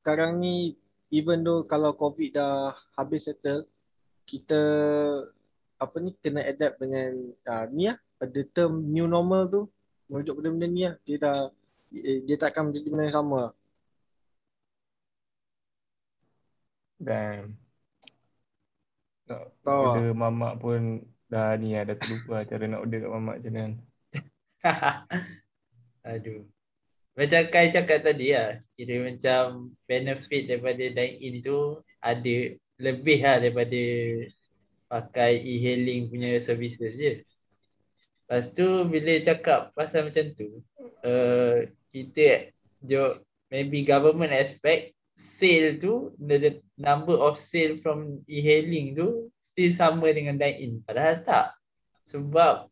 sekarang 0.00 0.40
ni 0.40 0.74
even 1.12 1.42
though 1.44 1.66
kalau 1.66 1.92
covid 1.92 2.34
dah 2.34 2.72
habis 2.96 3.26
settle 3.28 3.66
kita 4.24 4.62
apa 5.80 5.96
ni 5.98 6.14
kena 6.20 6.44
adapt 6.46 6.78
dengan 6.78 7.34
uh, 7.48 7.64
ni 7.72 7.90
lah 7.90 7.98
ada 8.20 8.40
term 8.52 8.84
new 8.84 9.08
normal 9.08 9.48
tu 9.48 9.62
merujuk 10.10 10.42
benda-benda 10.42 10.66
ni 10.68 10.82
lah. 10.84 10.94
Dia 11.06 11.16
dah 11.16 11.38
dia 11.90 12.36
tak 12.38 12.54
akan 12.54 12.70
menjadi 12.70 12.88
benda 12.90 13.04
yang 13.10 13.18
sama 13.18 13.42
Dan 17.00 17.56
nak 19.30 19.42
Tahu 19.62 19.82
order 19.94 20.10
mamak 20.12 20.54
pun 20.60 21.06
dah 21.30 21.54
ni 21.56 21.72
lah, 21.72 21.86
dah 21.86 21.96
terlupa 21.96 22.42
lah 22.42 22.44
cara 22.44 22.64
nak 22.66 22.82
order 22.82 22.98
kat 22.98 23.10
mamak 23.14 23.36
macam 23.40 23.52
mana. 23.54 23.76
Aduh. 26.10 26.42
Macam 27.14 27.42
Kai 27.48 27.70
cakap 27.70 28.02
tadi 28.02 28.34
lah, 28.34 28.58
kira 28.74 28.94
macam 29.06 29.70
benefit 29.86 30.50
daripada 30.50 30.82
dine-in 30.82 31.34
tu 31.40 31.78
ada 32.02 32.36
lebih 32.82 33.18
lah 33.22 33.36
daripada 33.38 33.82
pakai 34.90 35.38
e-hailing 35.38 36.10
punya 36.10 36.36
services 36.42 36.98
je. 36.98 37.22
Lepas 38.26 38.50
tu 38.50 38.66
bila 38.90 39.14
cakap 39.22 39.70
pasal 39.78 40.10
macam 40.10 40.26
tu, 40.34 40.58
uh, 41.06 41.66
kita 41.90 42.54
jo, 42.82 43.20
maybe 43.50 43.84
government 43.84 44.32
expect 44.32 44.94
sale 45.14 45.76
tu, 45.76 46.16
the, 46.16 46.36
the 46.40 46.52
number 46.80 47.12
of 47.12 47.36
sale 47.36 47.76
from 47.76 48.24
e-hailing 48.24 48.96
tu 48.96 49.28
still 49.42 49.72
sama 49.74 50.08
dengan 50.14 50.40
dine-in. 50.40 50.80
Padahal 50.86 51.20
tak. 51.26 51.52
Sebab 52.08 52.70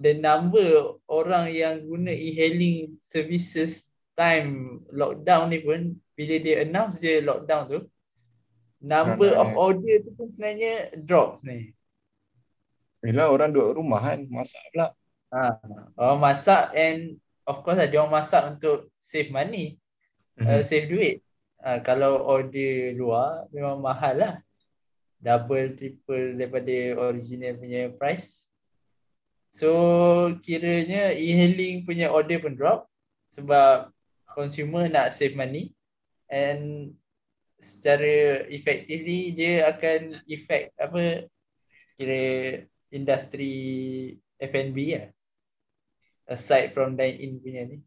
the 0.00 0.16
number 0.16 0.96
orang 1.06 1.52
yang 1.52 1.84
guna 1.84 2.10
e-hailing 2.10 2.96
services 3.04 3.86
time 4.14 4.80
lockdown 4.94 5.50
ni 5.50 5.60
pun 5.60 5.98
bila 6.14 6.34
dia 6.38 6.62
announce 6.62 7.02
je 7.02 7.18
lockdown 7.18 7.66
tu 7.66 7.80
number 8.84 9.34
of 9.34 9.50
Ramai. 9.50 9.58
order 9.58 9.96
tu 10.06 10.10
pun 10.14 10.26
sebenarnya 10.30 10.94
drops 11.02 11.42
ni. 11.42 11.72
Yelah 13.04 13.28
orang 13.28 13.52
duduk 13.52 13.80
rumah 13.80 14.00
kan, 14.00 14.24
masak 14.32 14.60
pula. 14.72 14.96
Ha, 15.34 15.60
orang 15.98 16.20
masak 16.20 16.72
and 16.72 17.20
of 17.44 17.60
course 17.64 17.80
lah 17.80 17.88
dia 17.88 18.00
orang 18.00 18.24
masak 18.24 18.42
untuk 18.56 18.92
save 18.96 19.28
money, 19.28 19.76
uh, 20.40 20.60
save 20.64 20.88
duit. 20.88 21.20
Uh, 21.64 21.80
kalau 21.80 22.20
order 22.20 22.92
luar 22.92 23.48
memang 23.52 23.80
mahal 23.80 24.14
lah. 24.20 24.34
Double, 25.24 25.72
triple 25.72 26.36
daripada 26.36 27.00
original 27.08 27.56
punya 27.56 27.88
price. 27.96 28.44
So 29.48 29.70
kiranya 30.44 31.16
e-hailing 31.16 31.88
punya 31.88 32.12
order 32.12 32.42
pun 32.42 32.58
drop 32.58 32.90
sebab 33.32 33.88
consumer 34.34 34.90
nak 34.90 35.14
save 35.14 35.38
money 35.38 35.72
and 36.28 36.92
secara 37.62 38.44
effectively 38.50 39.30
dia 39.32 39.70
akan 39.70 40.20
effect 40.26 40.74
apa 40.76 41.30
kira 41.94 42.22
industri 42.90 43.54
F&B 44.42 44.76
lah 44.98 45.13
aside 46.28 46.72
from 46.72 46.96
dine 46.96 47.18
in 47.20 47.40
punya 47.40 47.62
ni 47.68 47.78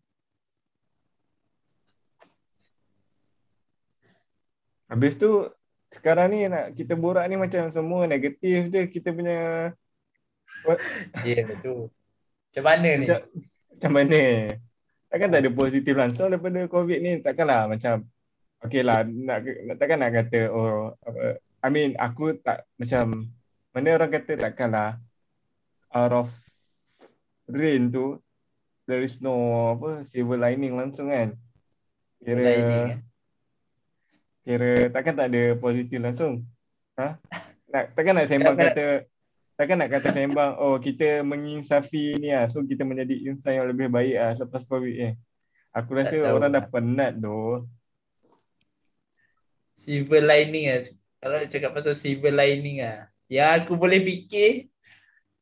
Habis 4.87 5.19
tu 5.19 5.51
sekarang 5.91 6.31
ni 6.31 6.47
nak 6.47 6.71
kita 6.71 6.95
borak 6.95 7.27
ni 7.27 7.35
macam 7.35 7.67
semua 7.67 8.07
negatif 8.07 8.71
je 8.71 8.81
kita 8.87 9.11
punya 9.11 9.71
Ya 11.27 11.43
betul. 11.43 11.91
Macam 12.47 12.63
mana 12.63 12.89
ni? 12.95 13.03
macam, 13.03 13.19
macam 13.75 13.91
mana? 13.91 14.21
Takkan 15.11 15.29
tak 15.31 15.41
ada 15.43 15.51
positif 15.51 15.93
langsung 15.95 16.31
daripada 16.31 16.71
COVID 16.71 16.99
ni? 17.03 17.11
Takkanlah 17.19 17.67
macam 17.67 18.07
Okay 18.57 18.81
lah, 18.81 19.05
nak, 19.05 19.45
nak- 19.45 19.77
takkan 19.77 20.01
nak 20.01 20.11
kata 20.17 20.49
oh 20.49 20.89
apa, 21.05 21.37
I 21.61 21.69
mean 21.69 21.93
aku 21.93 22.41
tak 22.41 22.65
macam 22.81 23.29
mana 23.69 23.87
orang 23.93 24.09
kata 24.09 24.33
takkanlah 24.33 24.97
out 25.93 26.13
of 26.25 26.29
rain 27.45 27.93
tu 27.93 28.17
there 28.87 29.03
is 29.03 29.19
no 29.19 29.35
apa 29.75 30.07
silver 30.09 30.39
lining 30.39 30.73
langsung 30.73 31.11
kan. 31.11 31.35
Kira 32.23 32.41
Lining, 32.41 32.87
eh? 32.89 32.99
kira 34.47 34.71
takkan 34.89 35.13
tak 35.19 35.27
ada 35.29 35.59
positif 35.59 35.99
langsung. 35.99 36.47
Ha? 36.97 37.19
Nak, 37.67 37.99
takkan 37.99 38.15
nak 38.15 38.31
sembang 38.31 38.55
kata 38.55 39.03
takkan 39.59 39.75
nak 39.75 39.91
kata 39.91 40.15
sembang 40.15 40.55
oh 40.55 40.79
kita 40.79 41.19
menginsafi 41.19 42.15
ni 42.15 42.31
lah 42.31 42.47
so 42.47 42.63
kita 42.63 42.87
menjadi 42.87 43.27
insan 43.27 43.59
yang 43.59 43.67
lebih 43.67 43.91
baik 43.91 44.15
lah 44.15 44.31
selepas 44.39 44.63
COVID 44.65 44.95
ni. 44.95 45.11
Aku 45.75 45.91
Tak 45.99 45.99
rasa 45.99 46.15
tahu 46.23 46.39
orang 46.39 46.55
dah 46.55 46.63
lah. 46.63 46.71
penat 46.71 47.11
doh. 47.19 47.67
Silver 49.75 50.23
lining 50.23 50.71
lah. 50.71 50.81
Kalau 51.19 51.37
cakap 51.43 51.71
pasal 51.75 51.93
silver 51.93 52.31
lining 52.31 52.81
lah. 52.81 53.11
Yang 53.27 53.49
aku 53.61 53.75
boleh 53.75 53.99
fikir, 53.99 54.71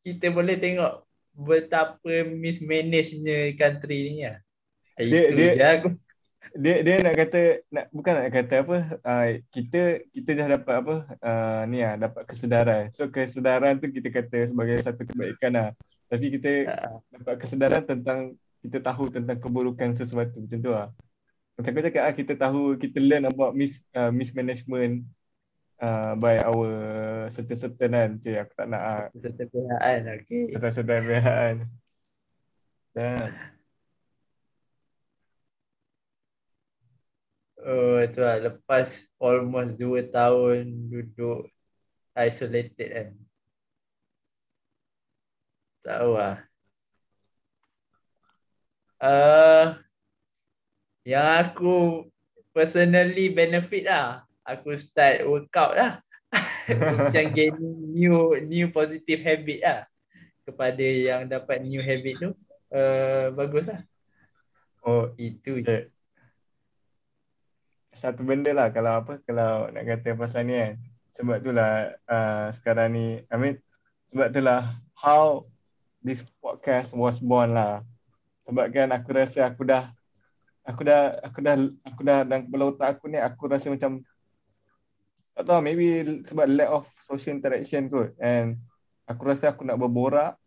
kita 0.02 0.34
boleh 0.34 0.58
tengok 0.58 1.05
betapa 1.36 2.24
mismanagenya 2.26 3.54
country 3.60 3.98
ni 4.10 4.24
lah. 4.26 4.40
Dia- 4.96 5.28
Itu 5.30 5.36
dia- 5.36 5.56
je 5.56 5.66
aku. 5.68 5.90
Dia 6.56 6.86
dia 6.88 7.02
nak 7.04 7.20
kata 7.20 7.42
nak 7.68 7.86
bukan 7.92 8.14
nak 8.16 8.32
kata 8.32 8.54
apa 8.64 8.78
uh, 9.02 9.28
kita 9.52 9.82
kita 10.14 10.30
dah 10.40 10.48
dapat 10.56 10.76
apa 10.78 10.96
uh, 11.20 11.62
ni 11.68 11.84
lah 11.84 12.00
dapat 12.00 12.24
kesedaran. 12.30 12.94
So 12.96 13.12
kesedaran 13.12 13.82
tu 13.82 13.92
kita 13.92 14.08
kata 14.08 14.54
sebagai 14.54 14.80
satu 14.80 15.04
kebaikan 15.04 15.52
lah. 15.52 15.70
Tapi 16.08 16.26
kita 16.38 16.52
Ah, 16.70 16.96
dapat 17.12 17.36
kesedaran 17.44 17.84
tentang 17.84 18.20
kita 18.62 18.78
tahu 18.80 19.10
tentang 19.12 19.36
keburukan 19.42 19.98
sesuatu 19.98 20.38
macam 20.38 20.60
tu 20.62 20.72
lah. 20.72 20.94
Macam 21.58 21.72
kau 21.76 21.84
cakap 21.84 22.04
ah, 22.08 22.14
kita 22.14 22.34
tahu 22.38 22.62
kita 22.78 22.98
learn 23.04 23.26
about 23.28 23.52
mis 23.52 23.82
uh, 23.98 24.14
mismanagement 24.14 25.02
uh, 25.82 26.14
by 26.20 26.40
our 26.44 26.70
certain 27.32 27.58
certain 27.60 27.92
kan. 27.92 28.10
Okay, 28.22 28.36
aku 28.40 28.54
tak 28.56 28.68
nak 28.72 28.82
ah 28.82 29.04
Serta 29.16 29.44
pihak 29.48 29.80
okay. 30.24 30.44
certain 30.54 30.74
certain 30.74 31.02
pihak 31.04 31.24
kan. 31.26 31.58
Dan 32.96 33.30
Oh, 37.66 37.98
tu 38.14 38.22
lah. 38.22 38.38
Lepas 38.46 39.10
almost 39.18 39.82
2 39.82 40.06
tahun 40.14 40.86
duduk 40.86 41.50
isolated 42.14 42.90
kan. 42.94 43.10
Tahu 45.82 46.12
lah. 46.14 46.46
Uh, 49.02 49.78
yang 51.06 51.26
aku 51.46 52.06
personally 52.54 53.30
benefit 53.34 53.86
lah. 53.90 54.25
Aku 54.46 54.78
start 54.78 55.26
workout 55.26 55.74
lah. 55.74 55.92
Macam 57.10 57.26
gaining 57.34 57.78
new 57.94 58.38
new 58.46 58.70
positive 58.70 59.22
habit 59.26 59.60
lah. 59.66 59.80
Kepada 60.46 60.86
yang 60.86 61.26
dapat 61.26 61.66
new 61.66 61.82
habit 61.82 62.16
tu. 62.22 62.30
Uh, 62.70 63.34
bagus 63.34 63.66
lah. 63.66 63.82
oh 64.86 65.10
Itu 65.18 65.58
je. 65.62 65.66
Cik. 65.66 65.84
Satu 67.96 68.22
benda 68.22 68.52
lah 68.54 68.70
kalau 68.70 69.02
apa 69.02 69.24
kalau 69.26 69.72
nak 69.74 69.82
kata 69.82 70.14
pasal 70.14 70.46
ni 70.46 70.54
kan. 70.54 70.74
Sebab 71.16 71.36
itulah 71.42 71.96
uh, 72.06 72.54
sekarang 72.54 72.94
ni 72.94 73.06
I 73.32 73.36
mean 73.40 73.56
sebab 74.14 74.30
itulah 74.30 74.62
how 74.94 75.48
this 76.06 76.22
podcast 76.38 76.94
was 76.94 77.18
born 77.18 77.58
lah. 77.58 77.82
Sebab 78.46 78.70
kan 78.70 78.94
aku 78.94 79.10
rasa 79.10 79.50
aku 79.50 79.66
dah 79.66 79.90
aku 80.66 80.82
dah 80.86 81.18
aku 81.22 81.40
dah 81.42 81.56
aku 81.86 82.02
dah 82.06 82.18
dalam 82.26 82.46
kepala 82.46 82.64
otak 82.74 82.88
aku 82.98 83.06
ni 83.10 83.18
aku 83.22 83.50
rasa 83.50 83.70
macam 83.74 84.02
tak 85.36 85.44
tahu 85.46 85.60
maybe 85.60 85.88
sebab 86.24 86.48
lack 86.48 86.72
of 86.72 86.88
social 87.04 87.36
interaction 87.36 87.92
kot 87.92 88.16
and 88.24 88.56
aku 89.04 89.22
rasa 89.28 89.52
aku 89.52 89.68
nak 89.68 89.76
berborak 89.76 90.40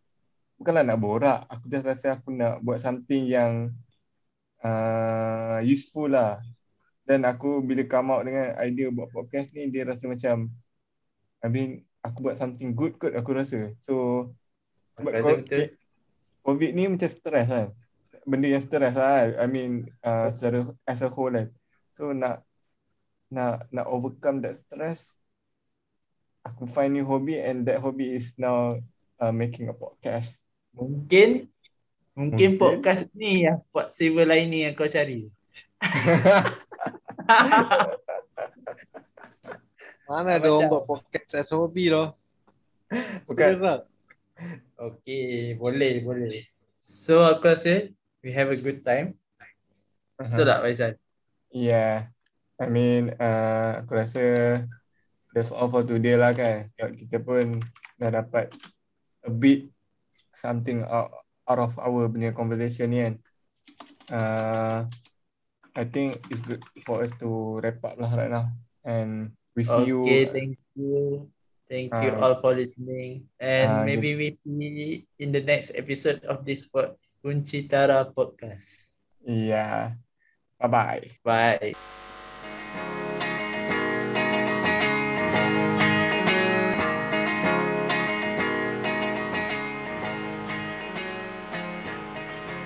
bukanlah 0.57 0.83
nak 0.83 0.98
borak 0.98 1.44
aku 1.46 1.64
just 1.68 1.85
rasa 1.87 2.16
aku 2.16 2.33
nak 2.33 2.59
buat 2.64 2.81
something 2.81 3.29
yang 3.29 3.70
uh, 4.64 5.61
useful 5.62 6.09
lah 6.11 6.40
dan 7.05 7.24
aku 7.24 7.61
bila 7.61 7.85
come 7.85 8.09
out 8.12 8.24
dengan 8.24 8.57
idea 8.61 8.88
buat 8.88 9.12
podcast 9.12 9.53
ni 9.53 9.68
dia 9.68 9.85
rasa 9.85 10.09
macam 10.09 10.48
I 11.44 11.48
mean 11.53 11.85
aku 12.03 12.24
buat 12.24 12.37
something 12.40 12.72
good 12.74 12.96
kot 12.96 13.12
aku 13.14 13.37
rasa 13.37 13.72
so 13.85 14.27
Sebab 14.98 15.14
Rasa 15.14 15.31
ko- 15.31 15.38
betul. 15.46 15.66
COVID 16.42 16.70
ni 16.74 16.83
macam 16.90 17.07
stres 17.07 17.46
kan. 17.46 17.70
Benda 18.27 18.51
yang 18.51 18.64
stres 18.66 18.98
lah. 18.98 19.31
I 19.31 19.46
mean 19.46 19.87
uh, 20.03 20.27
secara 20.35 20.74
as 20.90 21.07
a 21.07 21.09
whole 21.12 21.31
kan. 21.31 21.55
So 21.94 22.11
nak 22.11 22.42
nak 23.29 23.69
nak 23.69 23.87
overcome 23.87 24.41
that 24.41 24.57
stress 24.57 25.12
aku 26.49 26.64
find 26.64 26.97
new 26.97 27.05
hobby 27.05 27.37
and 27.37 27.69
that 27.69 27.81
hobby 27.81 28.17
is 28.17 28.33
now 28.41 28.73
uh, 29.21 29.33
making 29.33 29.69
a 29.69 29.77
podcast. 29.77 30.41
Mungkin 30.73 31.49
Mungkin 32.19 32.59
Mungkin. 32.59 32.59
podcast 32.59 33.07
ni 33.14 33.47
yang 33.47 33.62
pot 33.71 33.95
silver 33.95 34.27
lining 34.27 34.67
yang 34.67 34.75
kau 34.75 34.91
cari. 34.91 35.31
Mana 40.11 40.43
ada 40.43 40.51
orang 40.51 40.67
buat 40.67 40.83
podcast 40.83 41.38
as 41.38 41.55
hobi 41.55 41.95
tu? 41.95 42.11
Bukan 43.31 43.62
lah. 43.62 43.87
Okay, 44.75 45.55
boleh, 45.55 46.03
boleh. 46.03 46.43
So 46.83 47.23
aku 47.23 47.55
rasa 47.55 47.87
we 48.27 48.35
have 48.35 48.51
a 48.51 48.59
good 48.59 48.83
time. 48.83 49.14
Betul 50.19 50.51
tak 50.51 50.67
Faizal? 50.67 50.99
Yeah. 51.55 52.11
I 52.59 52.66
mean, 52.66 53.14
uh, 53.16 53.83
aku 53.83 53.90
rasa 53.94 54.23
that's 55.31 55.55
all 55.55 55.71
for 55.71 55.87
today 55.87 56.18
lah 56.18 56.35
kan. 56.35 56.75
Kita 56.75 57.23
pun 57.23 57.62
dah 57.99 58.11
dapat 58.11 58.51
a 59.23 59.31
bit 59.31 59.71
something 60.35 60.83
out, 60.87 61.14
out 61.47 61.61
of 61.62 61.75
our 61.79 62.11
punya 62.11 62.35
conversation 62.35 62.90
ni 62.90 62.99
kan. 63.07 63.14
Uh, 64.11 64.79
I 65.79 65.87
think 65.87 66.18
it's 66.35 66.42
good 66.42 66.62
for 66.83 67.07
us 67.07 67.14
to 67.23 67.62
wrap 67.62 67.79
up 67.87 67.94
lah 68.03 68.11
right 68.18 68.33
now. 68.33 68.51
And 68.83 69.31
we 69.55 69.62
see 69.62 69.94
you. 69.94 70.03
Okay, 70.03 70.27
thank 70.27 70.59
you. 70.75 71.31
Thank 71.68 71.92
you 71.92 72.11
Uh, 72.16 72.25
all 72.25 72.35
for 72.40 72.57
listening. 72.57 73.29
And 73.38 73.68
uh, 73.68 73.85
maybe 73.85 74.16
we 74.16 74.29
see 74.42 75.05
in 75.21 75.31
the 75.31 75.44
next 75.44 75.77
episode 75.77 76.25
of 76.25 76.42
this 76.42 76.66
pod, 76.66 76.97
Kunci 77.21 77.68
Tara 77.68 78.09
podcast. 78.09 78.97
Yeah. 79.23 80.01
Bye-bye. 80.59 81.23
Bye. 81.23 82.18